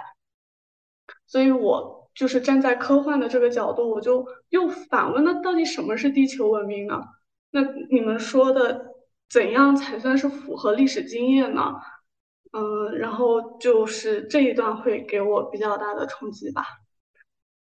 [1.27, 7.03] 所以我就是站在科幻的这个角度，我就又反问：那到底什么是地球文明呢？
[7.51, 8.96] 那你们说的
[9.29, 11.75] 怎样才算是符合历史经验呢？
[12.53, 16.65] 嗯，然后就是这一段会给我比较大的冲击吧。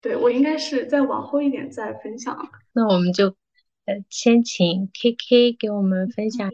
[0.00, 2.36] 对我应该是再往后一点再分享。
[2.72, 3.28] 那我们就
[3.86, 6.50] 呃先请 K K 给我们分享。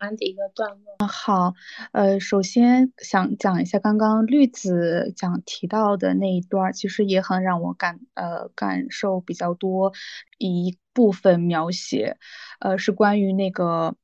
[0.00, 1.06] 完的一个段落。
[1.06, 1.54] 好，
[1.92, 9.92] 呃，首先想讲一下刚刚绿子讲提到的那一段，其实也很让我感呃感受比较多
[10.38, 12.16] 一部分描写，
[12.60, 13.96] 呃，是关于那个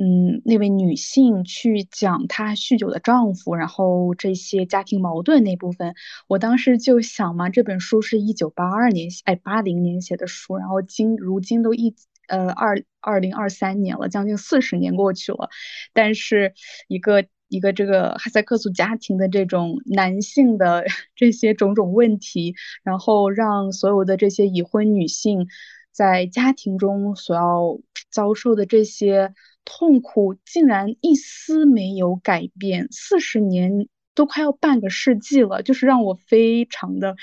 [0.00, 5.94] 嗯那位女性去讲她酗酒的丈夫，然后这些家庭矛盾那部分，
[6.28, 11.94] 我当时就想嘛，这本书是一九八二年哎八零年写的书，然后今如今都一。
[12.28, 15.48] 呃，二二零二三年了，将近四十年过去了，
[15.94, 16.52] 但是
[16.86, 20.84] 一个一个这个哈萨克族家庭的这种男性的
[21.16, 25.46] 这些种种问题，然后让所有的这些已婚女性
[25.90, 27.78] 在家庭中所要
[28.12, 29.32] 遭受的这些
[29.70, 37.16] 痛苦，竟然一丝没有改变，四十年都快要半个世纪了，就是让我非常的。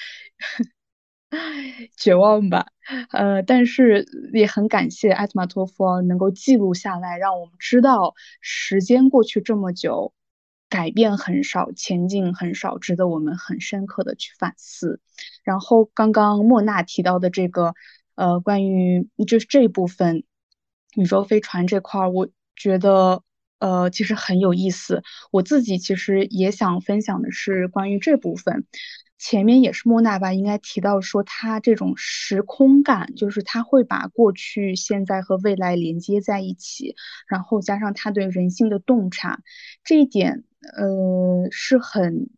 [1.97, 2.67] 绝望吧，
[3.11, 10.13] 呃，但是也很感谢艾特马托夫能够记录下来，让我们知道时间过去这么久，
[10.69, 15.01] 改变很少，前进很少，值得我们很深刻的去反思。
[15.43, 17.73] 然后刚刚莫娜提到的这个，
[18.13, 20.23] 呃，关于就是这部分
[20.95, 23.21] 宇宙飞船这块，我觉得
[23.59, 25.03] 呃其实很有意思。
[25.31, 28.65] 我自己其实也想分享的是关于这部分。
[29.17, 36.95] 前面也是莫娜吧，应该提到说他这种时空感，就是他会把过去、现在和未来连接在一起，
[37.27, 39.39] 然后加上他对人性的洞察，
[39.85, 40.43] 这一点
[40.77, 42.29] 呃是很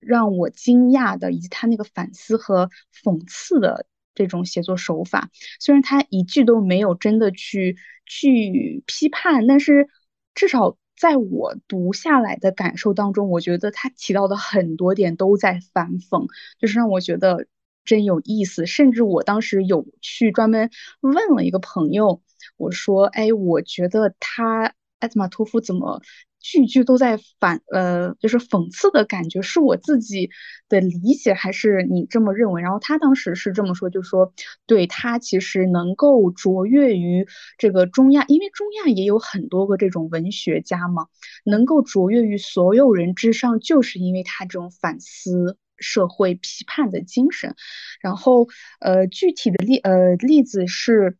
[0.00, 2.70] 让我惊讶的，以及他那个反思和
[3.04, 3.86] 讽刺的
[4.26, 5.30] 这种写作手法。
[5.60, 9.88] 虽然他一句都没有真的去去批判，但是
[10.34, 10.76] 至少。
[11.00, 16.26] 在我读下来的感受当中，我觉得他提到的很多点都在反讽，
[16.58, 17.46] 就是让我觉得
[17.84, 18.66] 真有意思。
[18.66, 20.68] 甚至我当时有去专门
[21.00, 22.20] 问了一个朋友，
[22.56, 26.02] 我说：“哎，我觉得他艾斯玛托夫怎么？”
[26.40, 30.30] 句句都在反，呃，就是讽刺的感觉，是我自己
[30.68, 32.62] 的理解，还是你这么认为？
[32.62, 34.32] 然后他当时是这么说，就说，
[34.66, 37.26] 对他其实能够卓越于
[37.58, 41.06] 这个中亚，因为中亚也有很多个这种文学家嘛，
[41.44, 47.56] 能够卓越于所有人之上，就是因为他这种反思社会批判的精神。
[48.00, 48.46] 然后，
[48.80, 51.16] 呃，具体的例，呃，例子是，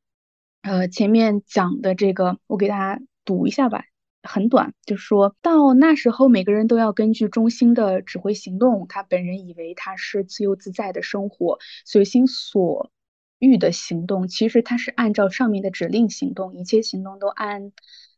[0.63, 3.85] 呃，前面讲的这个，我给大家读一下吧。
[4.29, 8.87] 很短，就说到那时候，每个人都要根据中心的指挥行动。
[8.89, 12.91] 他本人以为他是自由自在的生活，随心所
[13.39, 14.29] 欲的行动。
[14.29, 17.73] 其实他是按照上面的指令行动，一切行动都按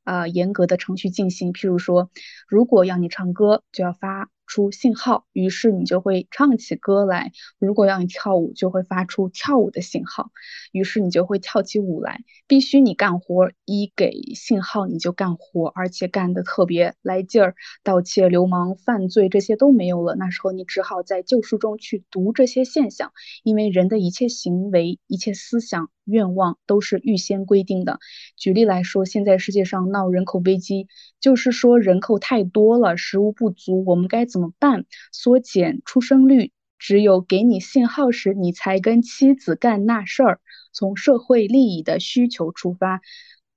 [0.05, 1.53] 啊严格的程序进行。
[1.53, 2.11] 譬如说，
[2.49, 4.29] 如果要你唱歌，就要发。
[4.51, 7.31] 出信号，于是你就会唱起歌来；
[7.61, 10.33] 如果要你跳舞，就会发出跳舞的信号，
[10.73, 12.25] 于是你就会跳起舞来。
[12.49, 17.55] 必须你干活，一给信号你就干活，而且干得特别来劲儿。
[17.85, 23.13] 盗窃、流氓、犯罪这些都没有了，那时候你只好在旧书中去读这些现象，
[23.45, 25.91] 因为人的一切行为、一切思想。
[26.07, 28.01] 愿望都是预先规定的。
[28.37, 30.89] 举例来说，现在世界上闹人口危机，
[31.21, 34.87] 就是说人口太多了，食物不足，我们该怎怎么办？
[35.13, 40.41] 缩减出生率，只有给你信号时，你才跟妻子干那事儿。
[40.73, 43.03] 从社会利益的需求出发，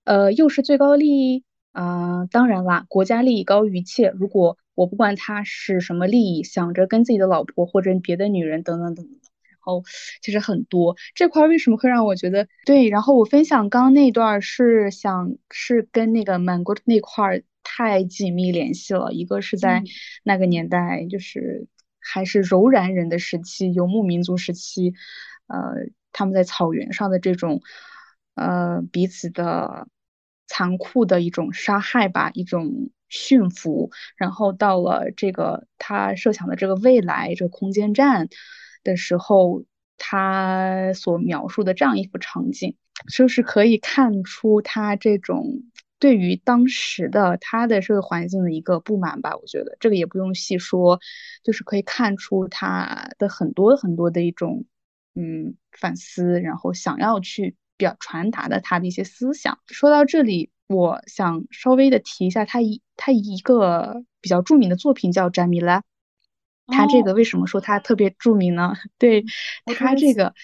[0.03, 2.25] 呃，又是最高利益啊！
[2.31, 4.09] 当然啦，国家利益高于一切。
[4.09, 9.57] 如果我不管他是什么利益，想着跟自己的老婆或者别的女人等等等等，然。
[9.59, 9.81] 后
[10.21, 12.89] 其实很多这块为什么会让我觉得对？
[12.89, 19.11] 然后我分享刚刚那段是想是跟那个满国那块太紧密联系了。
[19.11, 19.83] 一个是在
[20.23, 21.67] 那个年代，就是
[21.99, 24.93] 还是柔然人的时期，游牧民族时期，
[25.47, 27.61] 呃，他们在草原上的这种
[28.35, 29.87] 呃彼此的
[30.47, 38.27] 残酷的一种杀害吧，一种驯服，然后到了这个他设想的这个未来，这个空间站
[38.83, 39.63] 的时候，
[39.97, 42.75] 他所描述的这样一幅场景，
[43.11, 45.63] 就是可以看出他这种
[46.03, 49.37] 对于当时的他的社会环境的一个不满吧。
[49.37, 50.99] 我觉得这个也不用细说，
[51.43, 54.65] 就是可以看出他的很多很多的一种
[55.15, 57.55] 嗯反思，然后想要去。
[57.75, 59.57] 表传达的他的一些思想。
[59.67, 65.79] 说到这里，我想稍微的提一下他一他一个比较著名的作品叫《詹米拉》，
[66.67, 68.73] 他这个为什么说他特别著名呢？
[68.99, 69.25] 对
[69.75, 70.35] 他这个，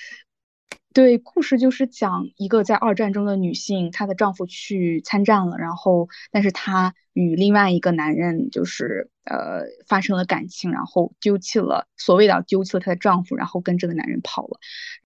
[0.93, 14.57] 对故事就是讲一个在二战中的女性，她的丈夫去参战了，然后但是她与另外一个男人就是呃发生了感情，然后丢弃了所谓的丢弃了她的丈夫，然后跟这个男人跑了。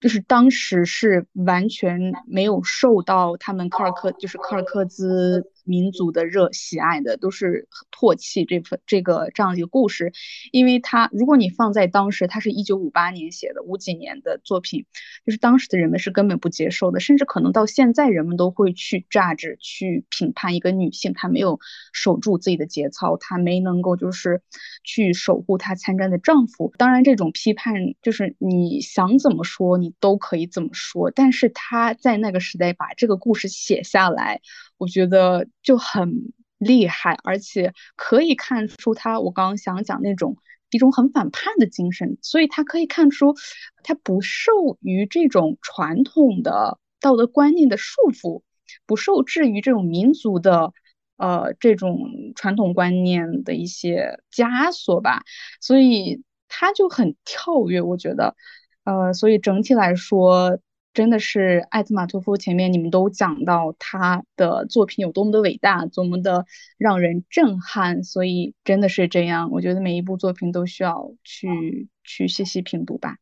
[0.01, 10.11] 就是当时是完全没有受到他们柯尔克，就是柯尔克孜民族的热喜爱的，都是唾弃这份这个这样一个故事，
[10.51, 14.85] 因为他如果你放在当时，他是一九五八年写的，五几年的作品，
[15.23, 21.59] 就是当时的人们是根本不接受的，甚至可能到现在人们都会去榨汁去评判一个女性，她没有
[22.01, 24.41] 守住自己的节操，她没能够就是
[24.83, 26.73] 去守护她参战的丈夫。
[26.77, 29.95] 当然，这种批判就是你想怎么说你。
[30.01, 34.41] 都可以怎么说，但是她在那个时代把这个故事写下来，
[34.79, 40.37] 我觉得就很厉害，而且可以看出他我刚刚想讲那种
[40.71, 43.35] 一种很反叛的精神，所以他可以看出
[43.83, 48.41] 他不受于这种传统的道德观念的束缚，
[48.87, 50.73] 不受制于这种民族的
[51.21, 51.97] 呃这种
[52.35, 55.21] 传统观念的一些枷锁吧，
[55.61, 58.35] 所以他就很跳跃，我觉得。
[58.83, 60.59] 呃，所以整体来说，
[60.91, 66.47] 真的是艾特马托夫前面你们都讲到他的作品有多么的伟大，多么的
[66.79, 69.51] 让人震撼，所以真的是这样。
[69.51, 73.17] 我觉得每一部作品都需要去去细细品读吧。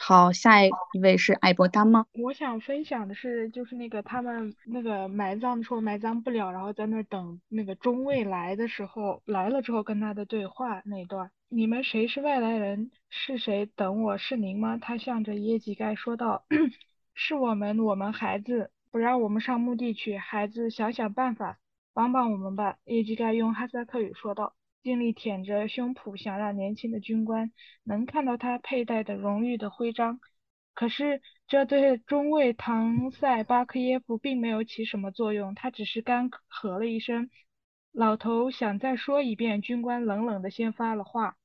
[0.00, 0.70] 好，下一
[1.00, 2.06] 位是艾伯丹吗？
[2.14, 11.30] 我想分享的是，就是那个他们那个埋葬的时候埋葬不了，然后在那等那个中尉来的时候，来了之后跟他的对话那段。
[11.48, 12.90] 你们谁是外来人？
[13.10, 14.16] 是谁等我？
[14.16, 14.78] 是您吗？
[14.80, 16.44] 他向着耶吉盖说道
[17.14, 20.16] ：“是我们，我们孩子，不让我们上墓地去。
[20.16, 21.58] 孩子，想想办法，
[21.92, 27.52] 帮帮我们吧。”耶吉盖用哈萨克语说道，尽力舔着胸脯，想让年轻的军官
[27.84, 30.20] 能看到他佩戴的荣誉的徽章。
[30.74, 37.30] 可是这对中尉唐塞巴克耶夫并没有起什么作用，他只是干咳了一声。
[37.92, 41.36] 老头想再说一遍，军官冷冷的先发了话。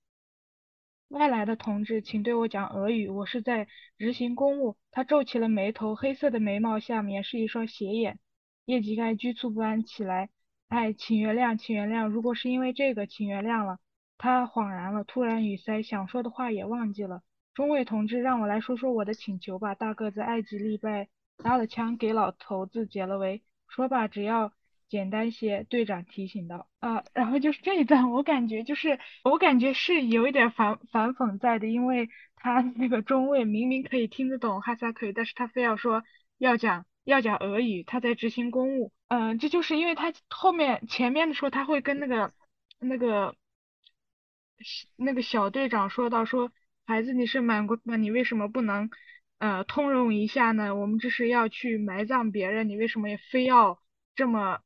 [1.09, 3.07] 外来的同志，请对我讲俄语。
[3.07, 3.67] 我是在
[3.97, 4.77] 执行公务。
[4.91, 8.19] 他皱起了眉头，黑色的眉毛下面是一双斜眼。
[8.65, 10.29] 叶吉盖局促不安起来。
[10.69, 12.07] 哎，请原谅，请原谅。
[12.07, 13.79] 如果是因为这个，请原谅了。
[14.17, 17.21] 他恍然了，突然语塞，想说的话也忘记了。
[17.53, 19.75] 中尉同志，让我来说说我的请求吧。
[19.75, 23.43] 大个子艾吉利贝拉了枪，给老头子解了围。
[23.67, 24.53] 说吧，只要。
[24.89, 26.69] 简单些，队长提醒道。
[26.79, 32.07] 啊，然后就是这一段，我感觉就是，我感觉是有一点反反讽在的，因为
[32.37, 36.03] 他那个中尉明明可以听得懂哈萨克语，但是他非要说
[36.37, 38.93] 要讲要讲俄语，他在执行公务。
[39.09, 42.33] 嗯，这就是因为他后面前面的时候他会跟那个
[42.79, 43.35] 那个
[44.95, 46.51] 那个小队长说到说，
[46.85, 48.89] 孩子你是满国的，你为什么不能
[49.37, 50.75] 呃通融一下呢？
[50.75, 53.79] 我们这是要去埋葬别人，你为什么也非要
[54.15, 54.59] 这么？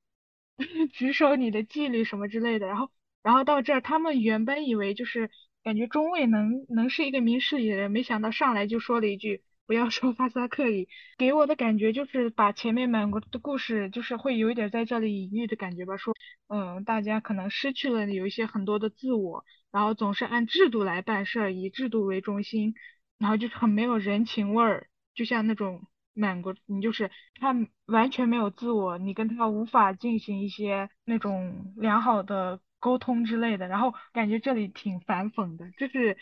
[0.93, 2.91] 举守你的纪律什么之类的，然后，
[3.23, 5.31] 然后到这儿，他们原本以为就是
[5.63, 9.41] 感觉中尉能能是一个明事理的人，没想到上来就说了一句
[9.71, 16.13] 不要说哈萨克语，给我的感觉就是把前面满国的故事就是会有一点在这里隐喻的感觉吧，说
[16.49, 22.75] 嗯大家可能失去了有一些很多的自我，然后总是按制度来办事儿，以制度为中心，
[23.17, 25.87] 然后就是很没有人情味儿，就像那种。
[26.13, 27.09] 满国，你就是
[27.39, 27.55] 他
[27.85, 36.17] 完全没有自我，你跟他无法进行一些那种良好的沟通之类的，然后感觉这里挺反讽的，就是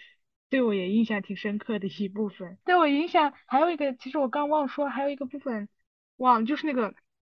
[0.50, 2.58] 对我也印象挺深刻的一部分。
[2.66, 5.70] 对我影响还有一个，其实我刚忘说，还有一个部分
[6.18, 6.96] 忘，就是那个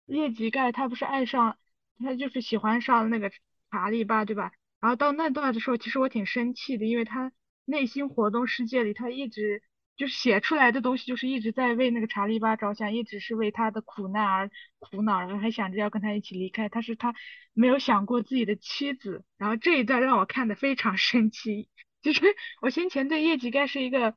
[0.06, 1.58] 叶吉盖他不是爱上，
[1.98, 3.30] 他就是喜欢上那个
[3.70, 4.52] 查理吧，对吧？
[4.80, 7.32] 然后到那段的时候，其实我挺生气的，因为他
[7.64, 9.62] 内心活动世界里，他一直。
[9.96, 16.70] 就是写出来的东西，就是一直在为那个查理巴着想，一直是为他的苦难而苦恼，然后还想着要跟他一起离开。
[16.70, 17.14] 他是他
[17.52, 21.68] 没有想过自己的妻子，然后这一段让我看的非常生气。
[22.02, 22.22] 就是
[22.60, 24.14] 我先前对叶吉盖是一个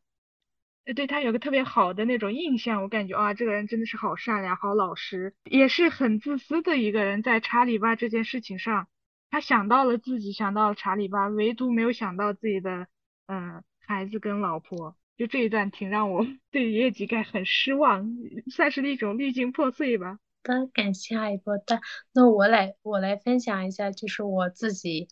[0.85, 7.23] 呃对他有个特别好的那种印象，我感觉啊，这个人真的是好善良、好老实，也是很自私的一个人。
[7.23, 8.87] 在查理巴这件事情上，
[9.29, 12.87] 他想到了自己，想到了查理巴，唯独没有想到自己的
[13.27, 14.95] 嗯孩子跟老婆。
[15.15, 18.09] 就这一段挺让我 对爷爷吉盖很失望，
[18.51, 20.17] 算是一种滤镜破碎吧。
[20.41, 21.81] 的，感谢阿一波的。
[22.13, 25.07] 那我来我来分享一下，就是我自己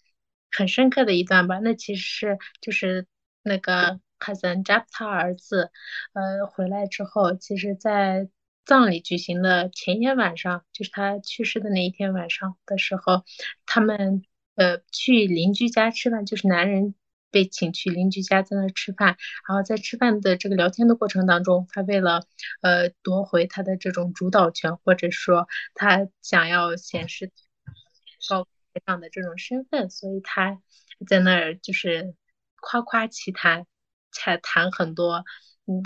[0.51, 1.59] 很深刻的一段吧。
[1.59, 3.07] 那其实是就是
[3.43, 3.99] 那个。
[4.23, 5.71] 卡森扎他儿子，
[6.13, 8.29] 呃，回来之后，其实，在
[8.65, 13.23] 葬礼举行的前一天晚上，就是他去世的那一天晚上的时候，
[13.65, 14.23] 他们
[14.53, 16.93] 呃去邻居家吃饭，就是男人
[17.31, 22.23] 被请去邻居家在那吃饭，然后在吃饭的这个聊天的过程当中，他为了
[22.61, 27.31] 呃夺回他的这种主导权，或者说他想要显示
[28.29, 30.61] 高台这样的这种身份，所以他
[31.07, 32.15] 在那儿就是
[32.59, 33.65] 夸夸其谈。
[34.13, 35.23] 才谈很多，
[35.67, 35.81] 嗯，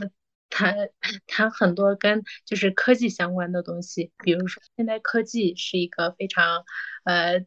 [0.50, 0.90] 谈
[1.28, 6.66] 谈很多跟就是科技相关的东西，比如说现在科技是一个非常
[7.04, 7.46] 呃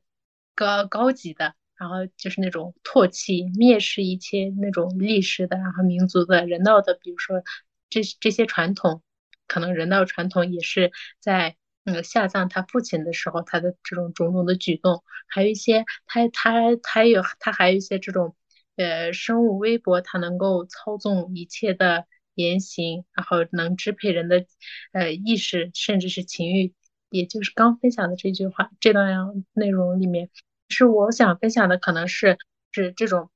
[0.54, 7.42] 高高级的，然后就是那种唾弃、蔑视一切那种历史的，然后民族的、人道的，比如说
[7.90, 9.02] 这这些传统，
[9.48, 11.56] 可能人道传统也是在
[11.92, 18.34] 嗯下葬他父亲的时候，他的这种种种的举动，还有一些他他他有他还有一些这种。
[18.76, 24.46] 呃，生物微博它能够操纵一切的言行，然后能支配人的
[24.92, 26.74] 呃意识，甚至是情欲。
[27.10, 30.30] 也就是刚分享的这句话，这段内容里面，
[30.68, 32.38] 是我想分享的，可能是
[32.70, 33.32] 是这种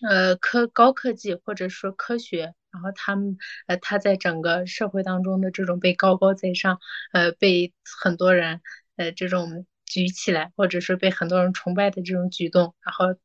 [0.00, 6.78] 呃科高科技或者说科学，然后他们呃他在整个社会当中的这种被高高在上，
[7.12, 7.72] 呃被
[8.02, 8.60] 很多人
[8.96, 13.18] 呃这种举起来，或者是被很多人崇拜的这种举动，然后。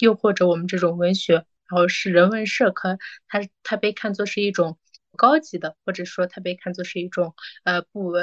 [0.00, 2.98] 又或者我们这种文学，然后是人文社科，
[3.28, 4.78] 它它被看作是一种
[5.14, 8.14] 高级的，或者说它被看作是一种呃不。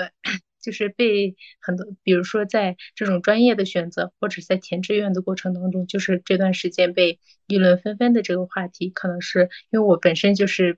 [0.67, 10.77] 就是被很多，比如说在这种专业的选择，或者在填志愿的过程当中，就是这段时间被议论纷纷的这个话题，可能是因为我本身就是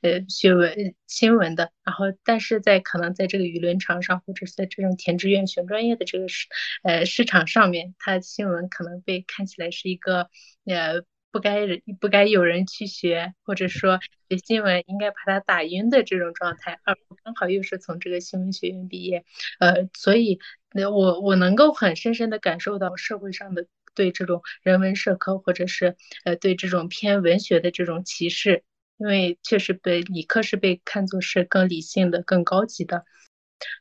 [0.00, 6.48] 呃学文新闻的，然后但是在可能在这个舆论场上，或者是在这种填志愿选专业的这个市
[6.82, 10.28] 呃市场上面，它新闻可能被看起来是一个
[10.64, 11.04] 呃。
[11.32, 11.66] 不该
[11.98, 19.24] 不该有人去学，或者说学新闻应该把他打晕的这种状态，而我刚好又是从这个新闻学院毕业，
[19.58, 20.38] 呃，所以
[20.72, 28.62] 那我我能够很深深的感受到社会上的对这种人文社科或者是呃对这种偏文学的这种歧视，
[28.98, 33.04] 因为确实被理科是被看作是更理性的、更高级的。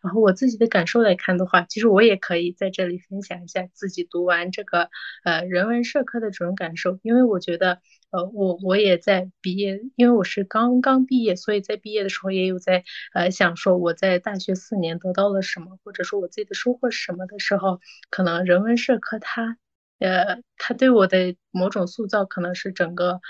[0.01, 4.89] 然后我自己的感受来看的话，其实我也可以在这里分享一下自己读完这个
[5.23, 17.79] 呃人文社科的这种感受，因为我觉得呃我我也在毕业，因为我是刚刚毕业，所以在毕业的时候也有在呃想说我在大学四年得到了什么，或者说我自己的收获是什么的时候，
[18.09, 19.57] 可能人文社科它
[19.99, 23.21] 呃它对我的某种塑造可能是整个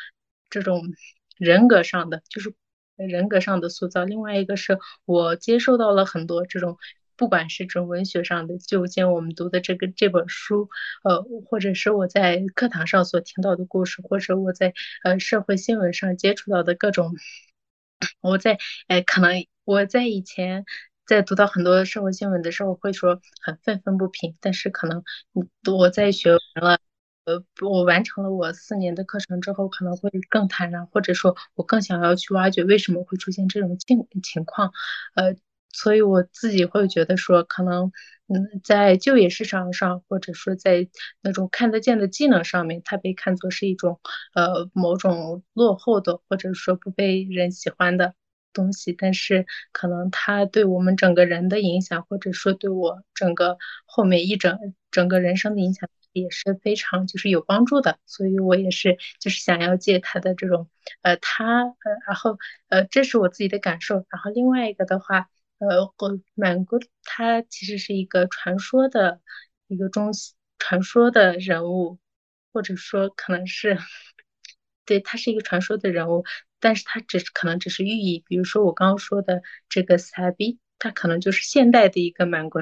[0.49, 0.83] 这种
[1.37, 2.53] 人格上的，就是。
[3.07, 6.77] 人格上的塑造，另外一个是我接受到了很多这种，
[7.17, 10.69] 不管是这种文学上的，就像我们读的这个这本书，
[11.03, 14.73] 呃，或者是我在课堂上所听到的故事，或者我在
[15.03, 17.13] 呃社会新闻上接触到的各种，
[18.21, 20.65] 我在呃可能我在以前
[21.05, 25.03] 在读到很多社会新闻的时候会说很愤愤不平，但是可能
[25.71, 26.79] 我在学完了。
[27.27, 34.71] 呃，我完成了我四年的课程之后，可能会更坦然，或者说我更想要去挖掘为什么会出现这种境情况，
[35.15, 35.35] 呃，
[35.71, 37.91] 所以我自己会觉得说，可能，
[38.27, 40.87] 嗯，在就业市场上，或者说在
[41.21, 43.99] 那种看得见的技能上面，它被看作是一种，
[44.33, 48.15] 呃，某种落后的，或者说不被人喜欢的
[48.51, 54.57] 东西，但是可能它对我们整个人的影响，或者说对我整个后面一整
[54.89, 55.87] 整个人生的影响。
[56.13, 60.69] 也是非常就是有帮助的，所以我也是就是想要借他的这种
[61.01, 61.75] 呃他呃
[62.07, 62.37] 然后
[62.69, 65.93] 呃这是我自己的感受，然后另外一个的话呃
[66.33, 69.21] 满谷他其实是一个传说的
[69.67, 70.11] 一个中
[70.59, 71.99] 传说的人物，
[72.51, 73.77] 或者说可能是
[74.85, 76.25] 对他是一个传说的人物，
[76.59, 82.59] 但是他只是可能只是寓意，比如说我刚刚说的这个萨比，他可能就是现代的一个满谷，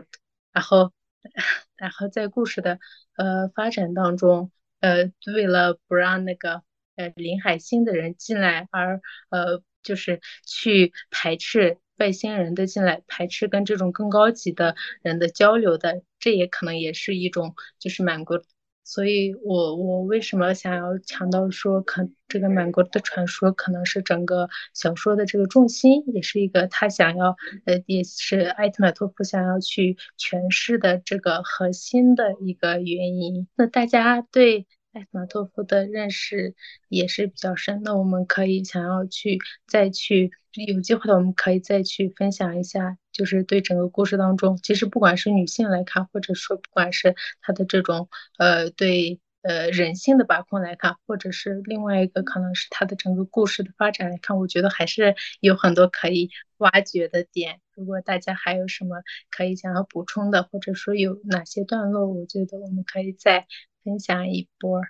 [0.52, 0.92] 然后。
[1.76, 2.80] 然后在故事的
[3.20, 4.50] 呃发展当中，
[4.80, 6.64] 呃，为了不让那个
[6.96, 18.42] 呃林海星的人进来，而呃就是去排斥外星人的进来，排斥跟这种更高级的人的交流的，这也可能也是一种就是满国
[18.90, 27.36] 所以我我为什么想要强调说，可这个满国的传说可能是整个小说的这个重心，也是一个他想要
[27.66, 33.48] 呃，也是艾特马托夫想要去诠释的这个核心的一个原因。
[33.56, 36.56] 那大家对艾特马托夫的认识
[36.88, 39.38] 也是比较深，那我们可以想要去
[39.68, 40.32] 再去
[40.66, 42.98] 有机会的，我们可以再去分享一下。
[43.12, 48.08] 就是对整个故事当中，其实不管是女性来看，或者说不管是她的这种
[48.38, 57.60] 呃对呃人性的把控来看，或者是另外一个可能是她的整个故事的发展来看，我觉得还是有很多可以挖掘的点。
[57.76, 63.48] 如果大家还有什么可以想要补充的，或者说有哪些段落，我觉得我们可以再
[63.84, 64.82] 分享一波。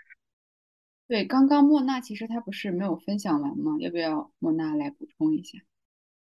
[1.09, 3.75] 对，刚刚莫娜其实她不是没有分享完吗？
[3.79, 5.57] 要不要莫娜来补充一下？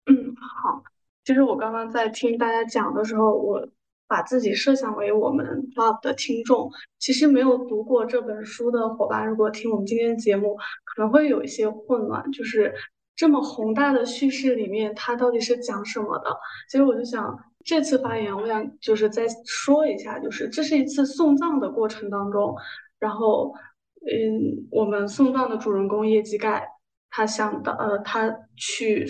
[0.05, 0.81] 嗯，好。
[1.25, 3.67] 其实我刚刚在听大家讲的时候，我
[4.07, 6.71] 把自己设想为我们 Love 的听众。
[6.97, 10.55] 其实没有读过这本书的伙伴，如果听我们今天的节目，
[10.85, 12.31] 可能会有一些混乱。
[12.31, 12.73] 就是
[13.17, 16.29] 这么宏大的叙事里面，它到底是讲什么的？
[16.71, 22.55] 其实我就想这次发言，我想就是再说一下，就是这是一次送葬的过程当中，
[22.97, 23.53] 然后
[24.01, 26.67] 嗯，我们送葬的主人公叶基盖。
[27.11, 29.03] 他想到，呃，他去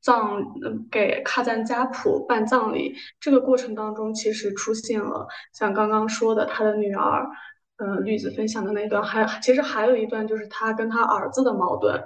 [0.00, 0.42] 葬，
[0.90, 7.28] 给卡赞加普办葬礼，这个过程当中，其实出现了像刚刚说的他的女儿，
[7.76, 12.02] 嗯，绿子分享的那段，还其实还有一段就是他跟他儿子的矛盾，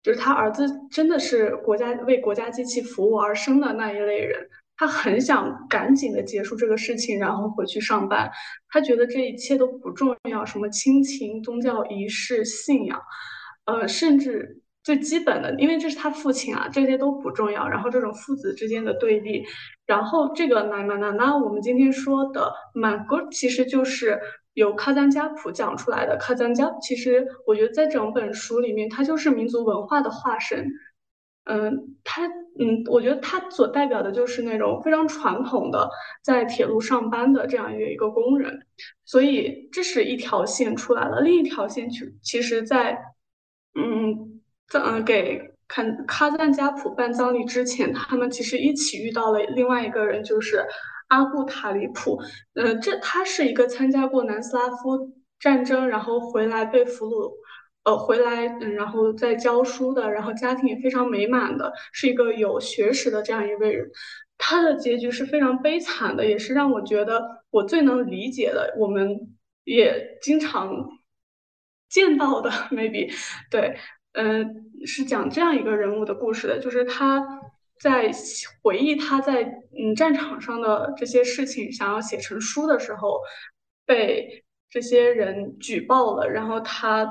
[0.00, 4.48] 就是他儿子真的是国家为国家机器服务而生的那一类人，
[4.78, 8.30] 他很想赶紧的结束这个事情，然后回去上班，
[8.70, 12.98] 他觉得这一切都不重要，什么亲情、宗教仪式、信仰，
[13.66, 14.62] 呃，甚至。
[14.84, 17.68] 最基本的，因为这是他父亲啊，这些都不重要。
[17.68, 19.44] 然后这种父子之间的对立，
[19.84, 24.18] 然后这个那那那那，我们今天说的满哥其实就是
[24.54, 26.16] 由卡赞加普讲出来的。
[26.16, 30.66] 卡赞加其实我觉得在整本书里面，他就是民族文化的化身。
[31.48, 32.26] 嗯，他
[32.60, 35.88] 嗯，我觉得他所代表的就是那种非常传统的
[36.22, 38.66] 在铁路上班的这样一个一个工人。
[39.04, 42.98] 所以这是一条线出来了，另一条线其其实，在
[43.74, 44.40] 嗯。
[44.70, 50.62] 葬给看卡赞加普办葬礼之前，他们其实一起遇到了另外一个人，就是
[51.08, 52.20] 阿布塔里普。
[52.52, 57.32] 呃，这他是一个参加过南斯拉夫战争，然后回来被俘虏，
[57.88, 63.90] 呃，回来嗯，然后在教书的，然后家庭也非常美满的，是一个有学识的这样一位人。
[64.36, 68.74] 他的结局是非常悲惨的，也是让我觉得我最能理解的。
[68.76, 69.18] 我们
[69.64, 70.86] 也经常
[71.88, 73.10] 见到的，maybe
[73.50, 73.78] 对。
[74.12, 77.24] 嗯，是讲这样一个人物的故事的，就是他
[77.80, 78.10] 在
[78.62, 79.44] 回忆他在
[79.78, 83.18] 嗯战场上的这些事情，想要写成书的时候，
[83.86, 87.06] 被这些人举报了，然后他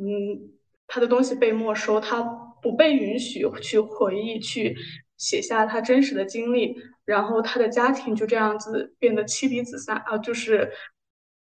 [0.00, 0.50] 嗯
[0.86, 2.22] 他的东西被没收，他
[2.62, 4.74] 不被允许去回忆去
[5.16, 6.74] 写下他真实的经历，
[7.04, 10.72] 然后他的家庭就这样子变得妻离子散啊，就是。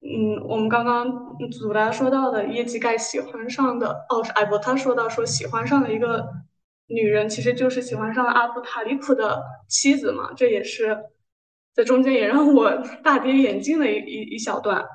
[0.02, 1.10] 嗯，我们刚刚
[1.50, 6.28] 祖达说到的叶基盖喜欢上的哦，是艾博他说到说喜欢上的一个
[6.86, 10.96] 女人，其实就是喜欢上了阿布塔里普的妻子嘛，这也是
[11.74, 12.70] 在中间也让我
[13.02, 14.86] 大跌眼镜的一一一小段。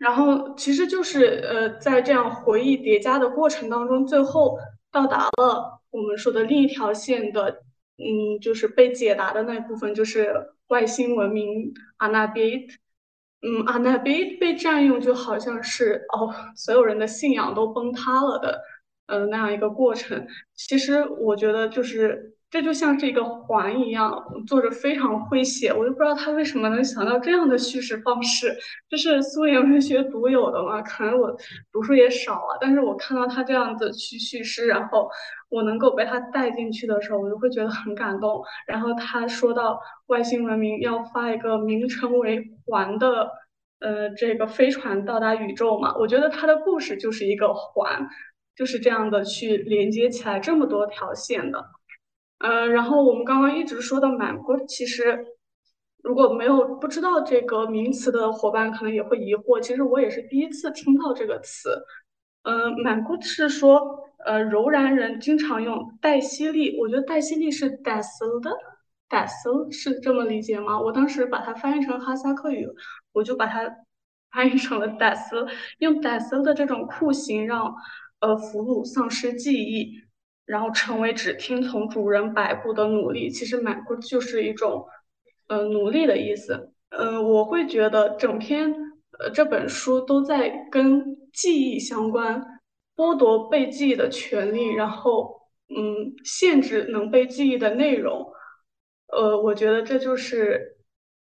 [0.00, 4.58] 然后其实就是呃，在这样回忆叠加的过程当中，最后
[4.90, 7.62] 到达了我们说的另一条线的，
[7.98, 10.34] 嗯，就是被解答的那部分，就是
[10.68, 12.66] 外星文明阿纳比。
[13.42, 18.58] 嗯，阿那贝被占用，就好像是哦，所有人的信仰都崩塌了的，
[19.06, 20.26] 嗯，那样一个过程。
[20.56, 22.34] 其实我觉得就是。
[22.50, 28.52] 这就像是一个环一样，作者非常会写，我就不知道他为什么能想到这样的叙事方式，
[28.88, 30.82] 这是苏联文学独有的嘛？
[30.82, 31.34] 可能我
[31.70, 35.08] 读书也少啊，但是我看到他这样子去叙事，然后
[35.48, 38.42] 我能够被他带进去的时候，我就会觉得很感动。
[38.66, 43.30] 然后他说到外星文明要发一个名称为“环”的，
[43.78, 48.08] 呃，这个飞船到达宇宙嘛，我觉得他的故事就是一个环，
[48.56, 51.64] 就是这样的去连接起来这么多条线的。
[52.40, 55.26] 嗯，然后我们刚刚一直说的满国，其实
[56.02, 59.60] 如果没有不知道这个名词的伙伴，可能也会疑惑。
[59.60, 61.70] 其实我也是第一次听到这个词。
[62.42, 68.50] 嗯，满国是说，呃，柔然人经常用黛西利，我觉得黛西利是 d a s l 的
[69.10, 70.80] d a s l 是这么理解吗？
[70.80, 72.66] 我当时把它翻译成哈萨克语，
[73.12, 73.70] 我就把它
[74.32, 75.46] 翻译成了 d a s l
[75.80, 77.74] 用 d a s l 的这种酷刑让
[78.20, 79.92] 呃俘虏丧失记忆。
[80.50, 84.84] 然后成为只听从主人摆布的奴隶，其实满就是一种，
[85.46, 86.72] 呃，奴隶的意思。
[86.88, 88.74] 嗯，我会觉得整篇，
[89.20, 92.44] 呃这本书都在跟记忆相关，
[92.96, 98.26] 剥夺被记忆的权利，然后嗯，限制能被记忆的内容。
[99.12, 100.78] 呃，我觉得这就是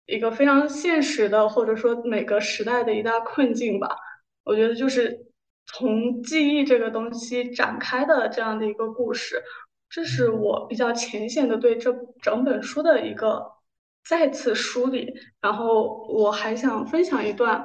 [0.06, 3.96] 一个非常现实的，或者说每个时代的一大困境吧。
[4.44, 5.25] 我觉得就是
[5.66, 9.42] 从记忆这个东西展开的这样的一个故事，
[9.88, 11.92] 这是我比较浅显的对这
[12.22, 13.42] 整本书的一个
[14.08, 15.12] 再次梳理。
[15.40, 17.64] 然后我还想分享一段，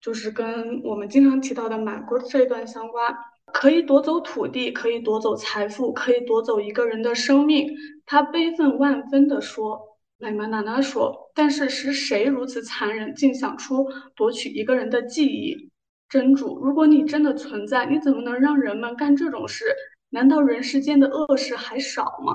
[0.00, 3.14] 就是跟我们经常提到的满国这一段相关。
[3.52, 7.68] 可以夺走土地，可以夺走财富，可以夺走一个人的生命。
[8.06, 15.69] 他悲愤万分地说：“奶妈奶奶说，但是是谁如此残忍，竟想出夺取一个人的记忆？
[16.10, 19.64] 真主，如果你真的存在，你怎么能让人们干这种事？
[20.10, 22.34] 难道人世间的恶事还少吗？”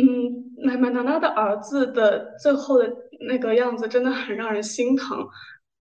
[0.00, 2.90] 嗯，奶妈奶奶的儿子的最后的
[3.28, 5.28] 那个样子真的很让人心疼，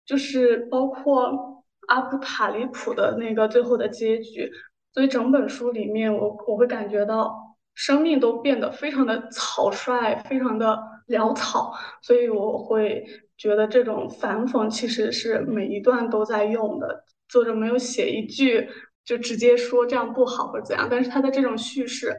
[0.04, 1.54] 就是包括。
[1.88, 4.50] 阿布塔里普的那个最后的结局，
[4.92, 7.32] 所以整本书里面，我我会感觉到
[7.74, 10.76] 生命都变得非常的草率，非常的
[11.06, 11.72] 潦草，
[12.02, 13.06] 所以我会
[13.36, 17.04] 觉得这种反讽其实是每一段都在用的。
[17.28, 18.68] 作者没有写一句
[19.04, 22.14] 就直接说这样不好或者怎样，但是他的这种叙事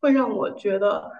[0.00, 1.10] 会让我觉得，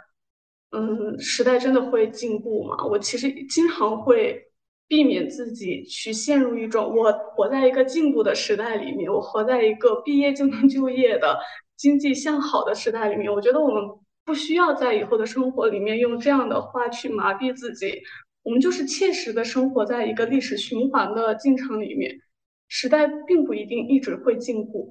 [0.73, 2.85] 嗯，时代真的会进步吗？
[2.85, 4.45] 我其实经常会。
[4.91, 11.39] 避免自己去陷入一种我活在一个进步的时代里面，我活在一个毕业就能就业的
[11.77, 13.31] 经济向好的时代里面。
[13.31, 13.85] 我觉得我们
[14.25, 18.01] 不需要在以后的生活里面用这样的话去麻痹自己，
[18.49, 22.19] 我们就是切实的生活在一个历史循环的进程里面。
[22.67, 24.91] 时代并不一定一直会进步，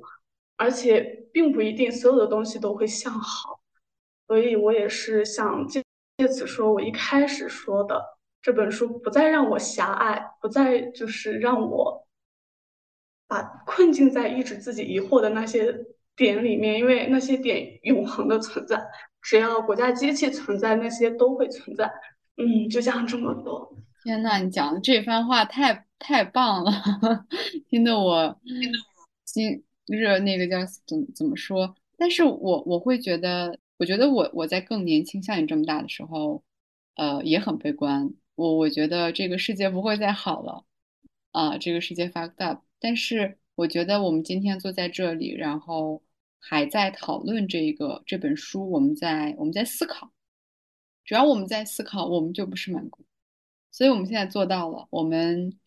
[0.58, 3.60] 而且并不一定所有的东西都会向好。
[4.28, 5.84] 所以我也是想借
[6.28, 8.00] 此说，我一开始说的。
[8.44, 12.08] 这本书不再让我狭隘，不再就是让我
[13.28, 15.76] 把困境在抑制自己疑惑的那些
[16.16, 18.80] 点里面，因为那些点永恒的存在，
[19.20, 21.92] 只要国家机器存在，那些都会存在。
[22.38, 23.76] 嗯，就讲这么多。
[24.04, 26.72] 天呐，你讲的这番话太太棒了，
[27.68, 28.40] 听得我
[29.26, 30.20] 心热。
[30.20, 31.76] 那个叫怎怎么说？
[31.98, 36.44] 但是我我会觉得，我觉得我我在更年轻，像你这么大的时候，
[36.96, 38.14] 呃，也很悲观。
[38.36, 40.64] 我我觉得这个世界不会再好了，
[41.32, 42.62] 啊，这个世界 fucked up。
[42.80, 46.04] 但是我觉得我们今天坐在这里，然后
[46.40, 50.12] 还在讨论这个这本书，我们在我们在思考，
[51.08, 53.04] 只要我们在思考，我们就不是满国。
[53.72, 55.58] 所以我们现在做到了，我们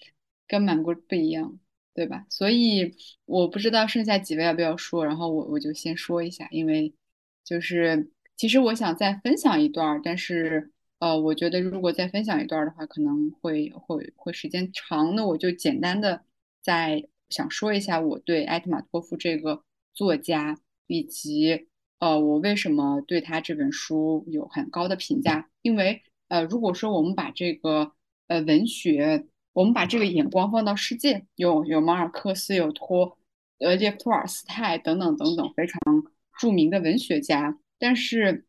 [0.47, 1.59] 跟满国不一样，
[1.95, 2.25] 对吧？
[2.31, 6.95] 所以我不知道剩下几位要不要说，然后我我就先说一下，因为
[7.43, 10.71] 就是其实我想再分享一段，但是。
[11.01, 15.15] 呃，我觉得如果再分享一段的话，可能会会会时间长。
[15.15, 16.23] 那我就简单的
[16.61, 19.65] 再想说一下我对埃特马托夫这个
[19.95, 21.69] 作家，以及
[22.01, 25.49] 呃，我为什么对他这本书有很高的评价。
[25.63, 27.93] 因为呃，如果说我们把这个
[28.27, 33.17] 呃文学，我们把这个眼光放到世界，有有马尔克斯，有托
[33.61, 35.81] 呃列夫托尔斯泰等等等等非常
[36.37, 38.45] 著名的文学家，但是。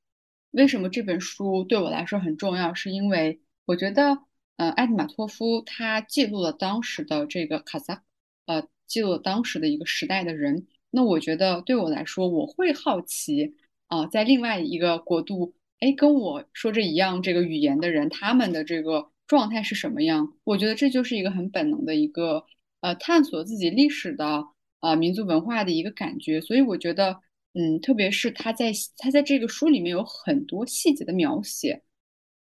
[0.54, 2.74] 为什么这本书对我来说很重要？
[2.74, 4.18] 是因为我觉得，
[4.58, 8.04] 呃，埃迪马托夫他记录了当时的这个卡萨，
[8.48, 10.68] 呃，记录了当时的一个时代的人。
[10.92, 13.56] 那我觉得对我来说，我会好奇
[13.88, 20.34] 啊，在另外一个国度，哎，跟我说着一样这个语言的人，他们的这个状态是什么样？
[20.44, 22.46] 我觉得这就是一个很本能的一个，
[22.82, 24.46] 呃，探索自己历史的，
[24.82, 26.40] 呃，民族文化的一个感觉。
[26.42, 27.20] 所以我觉得。
[27.54, 31.82] 嗯，特别是他在他在这个书里面有很多细节的描写，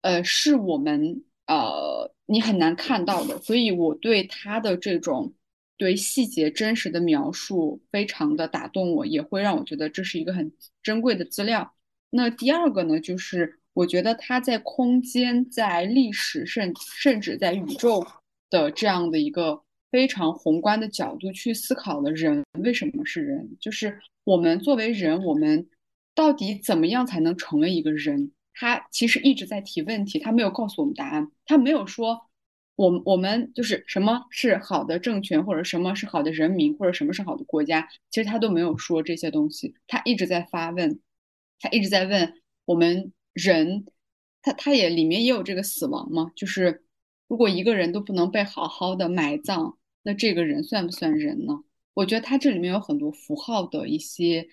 [0.01, 5.33] 呃，是我们呃你很难看到的，所以我对他的这种
[5.79, 10.53] 对细节真实的描述非常的打动我，也会让我觉得这是一个很
[10.83, 11.73] 珍贵的资料。
[12.11, 18.07] 那第二个呢，就是我觉得他在空间、在历史，甚甚至在宇宙
[18.51, 23.99] 的这样的一个非常宏观的角度去思考了人为什么是人，就是。
[24.25, 25.67] 我们作为人，我们
[26.15, 28.31] 到底怎么样才能成为一个人？
[28.53, 32.28] 他其实一直在提问题，他没有告诉我们答案，他没有说，
[32.79, 41.01] 我我们就是什么是好的政权，或者什么是好的人民，或者什么是好的国家，其实他都没有说这些东西，他一直在发问，
[41.59, 42.35] 他一直在问
[42.67, 43.85] 我们人，
[44.43, 46.85] 他他也里面也有这个死亡嘛，就是
[47.27, 51.65] 如果一个人都不能被好好的埋葬，那这个人算不算人呢？
[51.95, 54.47] 我觉得他这里面有很多符号的一些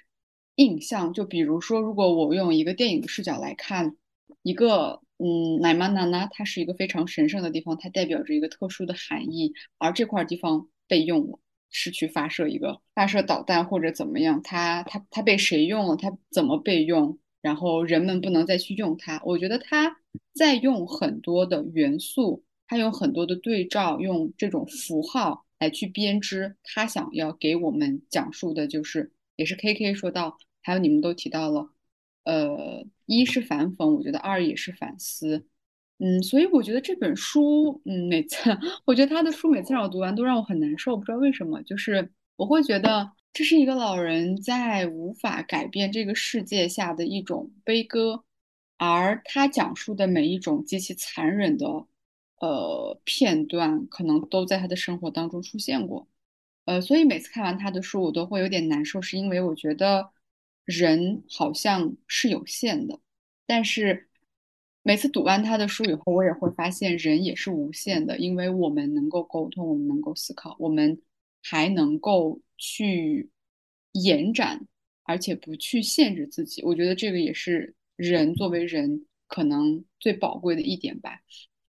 [0.55, 3.95] 印象，就比如说，如果我用一个电影的视角来看
[4.41, 11.39] 一个嗯，乃玛娜娜它是一个非常神圣的地方，它代表着一个特殊的含义，而这块地方被用了，
[11.69, 19.21] 是去发射一个发射导弹或者怎么样，它它它被谁用了，它怎么被用，然后人们不能再去用它。
[19.23, 19.97] 我觉得它
[20.33, 31.69] 在用很多的元素，它用很多的对照，用这种符号来去编织，它想要给我们讲述的就是，也是 K K 说到，还有你们都提到了。
[32.23, 35.45] 呃，一是反讽，我觉得二也是反思，
[35.99, 38.37] 嗯，所以我觉得这本书，嗯，每次
[38.85, 48.23] 我觉得他的书每次让我读完都让我很难受，不知道为什么，就是我会觉得这是一个老人在无法改变这个世界下的一种悲歌，
[48.77, 51.67] 而他讲述的每一种极其残忍的
[52.39, 56.07] 呃片段，可能都在他的生活当中出现过，
[56.65, 60.09] 呃，所以每次看完他的书，我都会有点难受，是因为我觉得。
[60.65, 62.99] 人好像是有限的，
[63.45, 64.09] 但是
[64.81, 71.01] 每次读完他的书以后，我也会发现人也是无限的，因为我们能够沟通，我们能够思考，我们
[71.43, 73.29] 还能够去
[73.93, 74.67] 延展，
[75.03, 76.63] 而且不去限制自己。
[76.63, 81.21] 我觉得这个也是人作为人可能最宝贵的一点吧。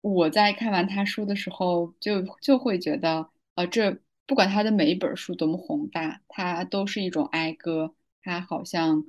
[0.00, 7.94] 我在看完他书的时候，就就会觉得，呃，这不管他的每一本书多么宏大，它都是一种哀歌。
[8.28, 9.02] 他好像，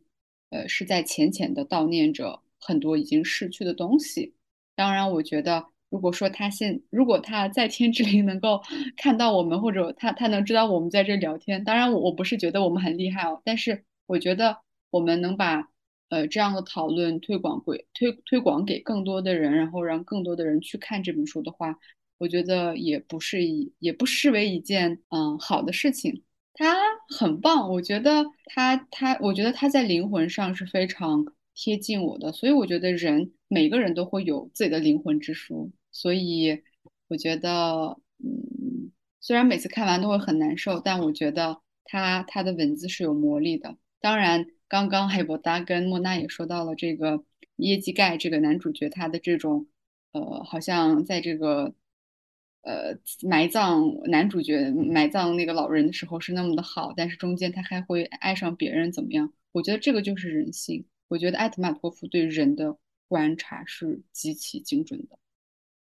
[0.50, 4.34] 呃，是在浅浅的悼念着很多已经逝去的东西。
[4.76, 8.62] 当然，我觉得，如果说他现，如果他在天之灵能够
[8.96, 14.58] 看到我们，或者他他能知道我们在这聊天，当然，我我不是觉得我们很厉害哦，但是我觉得
[14.90, 15.68] 我们能把
[16.08, 21.78] 呃这样的讨论推广给推推广给更多的人，然后让更多的人去看这本书的话，
[22.18, 26.24] 我觉得也不是一也不失为一件嗯好的事情。
[26.54, 26.76] 他
[27.18, 31.26] 很棒，我觉得他他，我觉得他在灵魂上是非常
[31.56, 36.62] 贴近我的，所以我觉得人每个人都会有自己的灵魂之书，所以
[37.08, 38.92] 我觉得，嗯，
[39.22, 43.78] 虽然每次看完都会很难受，但我觉得他他的文字是有魔力的。
[44.02, 47.24] 当然，刚刚海博达跟莫娜也说到了这个
[47.56, 49.68] 耶基盖这个男主角他的这种，
[50.12, 51.74] 呃，好像在这个。
[52.62, 59.34] 呃，埋葬男主角埋葬那个老人的时候是那么的好，但是中间他还会爱上别人，怎么样？
[59.52, 60.86] 我觉得这个就是人性。
[61.08, 65.18] 我觉得艾特马托夫对人的观察是极其精准的。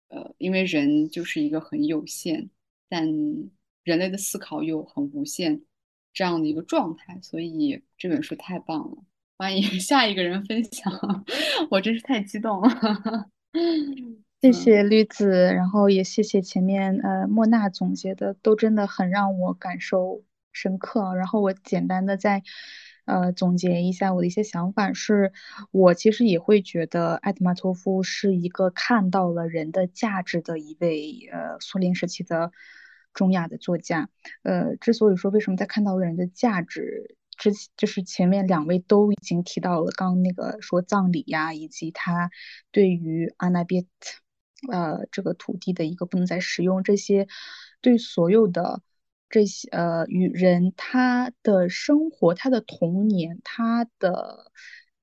[0.09, 2.51] 呃，因为人就是一个很有限，
[2.89, 3.07] 但
[3.83, 5.63] 人类的思考又很无限
[6.13, 8.99] 这样的一个状态，所以这本书太棒了。
[9.39, 10.93] 欢迎 下一个人分享，
[11.71, 13.31] 我真是太激动了。
[14.43, 20.23] 谢谢绿子，然后也谢谢前面呃莫娜总结的，都真的很让我感受
[20.53, 21.15] 深刻。
[21.15, 22.43] 然后我简单的再
[23.07, 25.33] 呃总结一下我的一些想法，是
[25.73, 32.53] 我其实也会觉得艾特玛托夫是一个看到了人的价值的一位呃苏联时期的
[33.15, 34.11] 中亚的作家。
[34.43, 37.17] 呃，之所以说为什么在看到人的价值。
[37.39, 42.31] 之就是前面两位都已经提到了，刚那个说葬礼呀，以及他
[42.71, 43.89] 对于阿纳别特。
[44.71, 47.29] 呃，这个土地的一个不能再使用这些，
[47.81, 48.83] 对所有的
[49.29, 54.53] 这些呃与人他的生活、他的童年、他的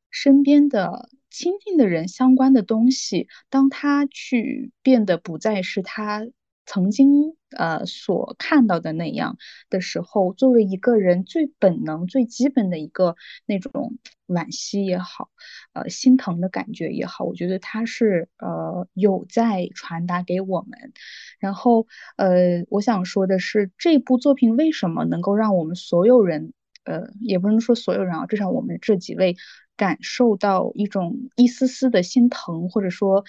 [0.10, 6.28] 身边的亲近的人相关的东西，当他去变得不再是他。
[6.66, 9.38] 曾经呃所看到的那样
[9.70, 13.98] 的时候，作为一个人最本能、最基本的一个那种
[14.28, 15.30] 惋惜也好，
[15.74, 20.94] 呃心疼的感觉也好，我觉得他是呃有在传达给我们。
[21.40, 21.86] 然后
[22.16, 26.54] 呃，我想说的是，这部作品为什么能够让我们所有人，
[26.86, 29.36] 呃，也不能说所有人啊，至少我们这几位
[29.76, 33.26] 感受到一种一丝丝的心疼，或者说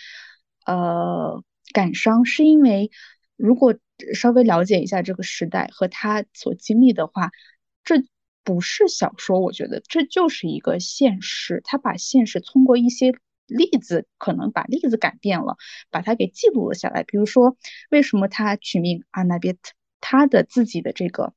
[0.64, 2.92] 呃感伤，是因为。
[3.36, 3.74] 如果
[4.14, 7.30] 稍微了解一下这个时代和他所经历的话，
[7.84, 8.02] 这
[8.44, 11.60] 不是小说，我觉得这就是一个现实。
[11.64, 13.12] 他把现实通过一些
[13.46, 15.56] 例子，可能把例子改变了，
[15.90, 17.02] 把它给记录了下来。
[17.04, 17.56] 比如说，
[17.90, 21.32] 为什么他取名阿纳别特，他的自己的这个。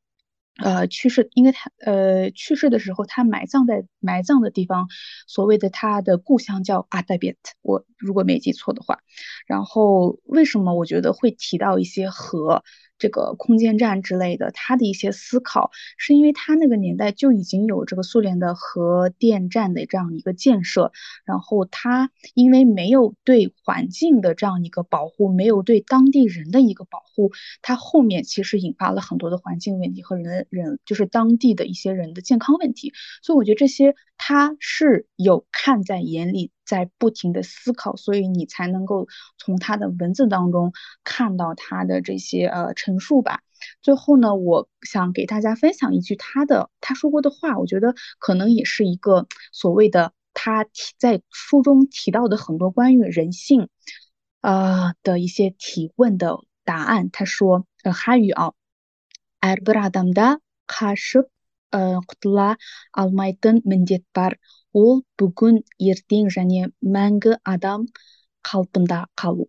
[0.63, 4.87] 呃，去世，因为他呃去世的时候，他埋葬在埋葬的地方，
[5.27, 8.99] 所谓的他的故乡叫阿达别特，我如果没记错的话。
[9.45, 12.63] 然后为什么我觉得会提到一些河？
[12.97, 20.91] 这个空间站之类的，他的一些思考，是因为他那个年代就已经有这个苏联的核电站的这样一个建设，
[21.25, 27.31] 然后他因为没有对环境的这样一个保护，没有对当地人的一个保护，
[27.61, 36.51] 他后面其实引发了很多的环境问题和人人就是当地的一些人的健康问题，所以我觉得这些他是有看在眼里。
[36.66, 39.06] 在不停的思考，所以你才能够
[39.38, 40.72] 从他的文字当中
[41.04, 43.42] 看到他的这些呃陈述吧。
[43.80, 53.68] 最后呢，我想给大家分享一句他的他说过的话，我觉得可能也是一个所谓的他提在书中提到的很多关于人性，
[54.40, 57.10] 呃的一些提问的答案。
[57.10, 58.52] 他说，呃哈语啊，
[59.42, 60.38] әрбір адамда
[60.70, 61.26] қашып
[61.72, 62.56] құтыла
[62.94, 64.38] алмайтын міндет бар
[64.76, 67.86] ол бүгін ертең және мәңгі адам
[68.42, 69.48] қалпында қалу。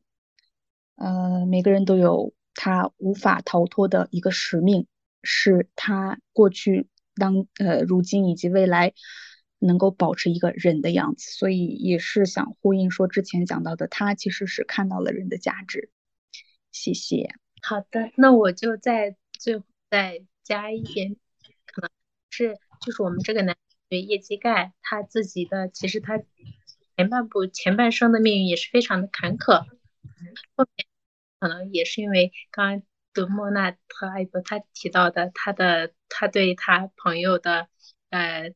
[0.95, 2.33] 呃，每个人都有。
[2.55, 4.85] 他无法逃脱的一个使命，
[5.23, 8.93] 是他过去、当呃、如今以及未来
[9.57, 15.89] 能够保持一个人的样子，所以也是想呼应说之前讲到的，他其实是看到了人的价值。
[16.71, 17.33] 谢谢。
[17.63, 21.15] 好的，那我就在最后再加一点，
[21.65, 21.89] 可能
[22.29, 23.57] 是就是我们这个男
[23.88, 26.18] 对叶基盖他自己的，其实他
[26.96, 29.66] 前半部前半生的命运也是非常的坎坷，
[30.54, 30.86] 后面。
[31.40, 32.82] 可能也是因为刚刚
[33.12, 37.68] 德莫纳和艾博他提到的，他的他对他朋友的
[38.10, 38.52] 呃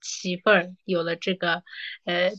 [0.00, 1.62] 媳妇儿有了这个
[2.04, 2.32] 呃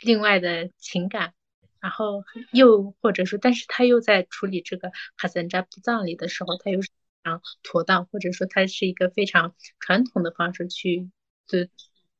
[0.00, 1.32] 另外的情感，
[1.80, 11.10] 然后又或者说，但是他又在处理这个哈森扎布葬礼的时候，他又是非常妥当，或者说他是一个非常传统的方式去
[11.46, 11.70] 对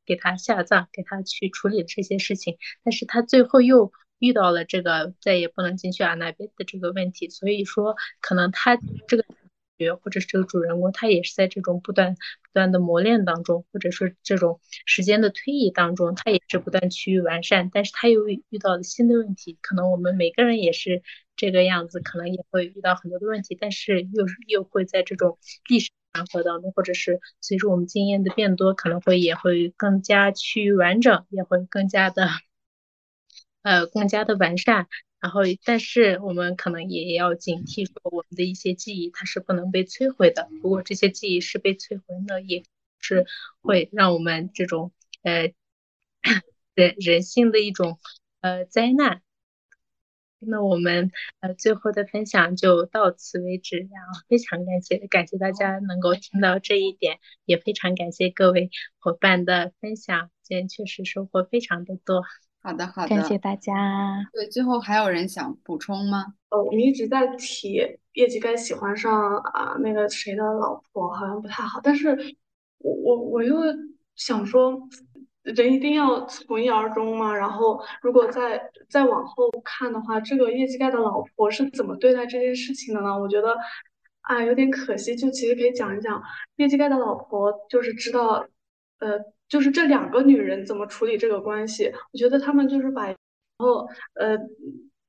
[0.05, 3.93] 给他下葬，给他去处理这些事情，但是他最后又。
[4.23, 9.25] 遇到了这个再也不能进去阿那边的这个问题，所以说可能他这个
[9.79, 19.59] 角或者是这个主人公，他也是在这种不断不断的磨练当中，或者说这种时间的推移当中，他也是不断趋于完善，但是他又遇到了新的问题。
[19.61, 21.03] 可能我们每个人也是
[21.43, 25.39] 这个样子，可能也会遇到很多的问题，但是又又会在这种
[25.69, 32.29] 历史长河当中，或者是随着我们经验的变多，可能会也会更加趋于完整，也会更加的。
[33.63, 34.87] 呃，更加的完善，
[35.21, 40.49] 然后，但是我们可能也要警惕，说我们的一些记忆它是不能被摧毁的。
[40.63, 42.63] 如果这些记忆是被摧毁，那也
[43.01, 43.27] 是
[43.61, 45.53] 会让我们这种呃
[46.75, 47.99] 人人性的一种
[48.41, 49.23] 呃灾难。
[50.47, 62.23] 那我们呃最后的分享就到此为止，然后非常感谢感谢大家能够听到这一点，也非常感谢各位伙伴的分享，今天确实收获非常的多。
[62.63, 64.29] 好的，好的，感谢大家。
[64.33, 66.35] 对，最后还有人想补充吗？
[66.51, 67.73] 哦，我们一直在提
[68.13, 71.81] 业绩该喜欢上啊那个谁的老婆，好像不太好。
[71.83, 72.17] 但是，
[72.79, 73.57] 我我我又
[74.15, 74.81] 想说，
[75.43, 77.35] 人一定要从一而终吗？
[77.35, 83.19] 然后，如果再再往后看的话，这个叶基盖的老婆是怎么对待这件事情的呢？
[83.19, 83.57] 我觉得，
[84.23, 85.15] 啊，有点可惜。
[85.17, 86.23] 就其实可以讲一讲
[86.57, 88.47] 叶基盖的老婆，就是知道，
[88.99, 89.19] 呃。
[89.49, 91.93] 就是这两个女人怎么处理这个关系？
[92.11, 93.17] 我觉得他们就是把，然
[93.59, 94.35] 后呃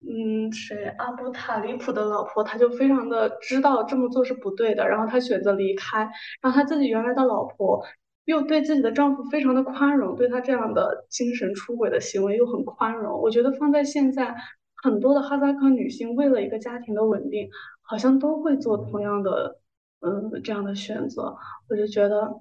[0.06, 6.00] 嗯谁阿布塔里普的老婆，他就非常的知道这么做是不对的，然后他选择离开，
[6.42, 7.82] 然后他自己原来的老婆
[8.26, 13.22] 又对自己的丈夫非常的宽容，对他这样的精神出轨的行为又很宽容。
[13.22, 14.36] 我觉得放在现在，
[14.76, 17.50] 很多的哈萨克女性为了一个家庭的稳定，
[17.82, 19.60] 好像都会做同样的
[20.02, 21.36] 嗯这样的选择，
[21.70, 22.40] 我就觉得。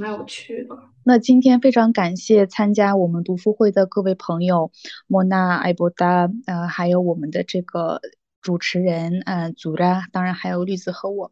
[0.00, 0.76] 蛮有趣的。
[1.04, 4.72] 那今天非常感谢参加我们读书会的各位朋友，
[5.06, 8.00] 莫娜、艾博达，呃，还有我们的这个
[8.42, 11.30] 主持人，呃，祖拉，当然还有绿子和我。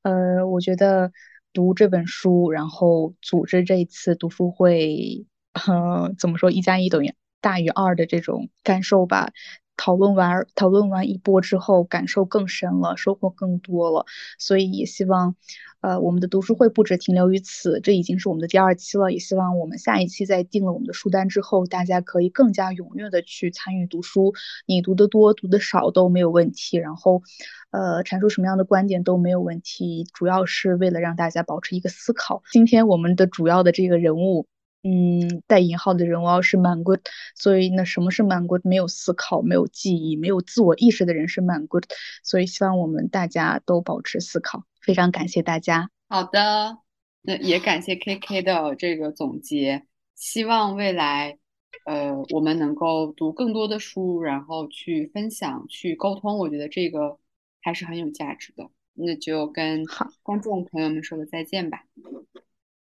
[0.00, 1.12] 呃，我觉得
[1.52, 9.32] 读这本书，然后组织这一次读书会，呃，怎么说，一加一等于大于二的这种感受吧。
[9.76, 14.04] 讨论完讨论完一波之后，感受更深了，收获更多了，
[14.38, 15.36] 所以也希望，
[15.80, 19.10] 呃，我们的读书会不止停留于此，这已经是我们的第二期了。
[19.10, 24.34] 也希望我们下一期在定了我们的书单之后，大家可以更加踊跃的去参与读书，
[24.66, 26.76] 你读的多，读的少都没有问题。
[26.76, 27.22] 然后，
[27.70, 32.42] 呃，阐述什么样的观点都没有问题，主要是为了让大家保持一个思考。
[32.52, 34.46] 今天我们的主要的这个人物。
[34.82, 37.00] 嗯，带引号的人物是满 good，
[37.36, 38.62] 所以那什么是满 good？
[38.64, 41.84] 没有思考、没有记忆、没有自我意识的人是满 good，
[42.24, 44.64] 所以希望我们大家都保持思考。
[44.80, 45.90] 非常感谢大家。
[46.08, 46.78] 好的，
[47.22, 49.86] 那也感谢 KK 的这个总结。
[50.14, 51.38] 希望未来，
[51.86, 56.38] 呃，我们能够读更多的书，然后去分享、去沟通。
[56.38, 57.18] 我觉得这个
[57.62, 58.70] 还是很有价值的。
[58.94, 61.84] 那就跟好观众朋友们说个再见吧。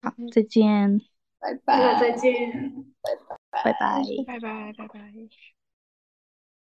[0.01, 1.01] 好，再见。
[1.39, 2.51] 拜拜，再见，
[3.01, 3.11] 拜
[3.51, 5.60] 拜拜拜，拜拜，拜拜。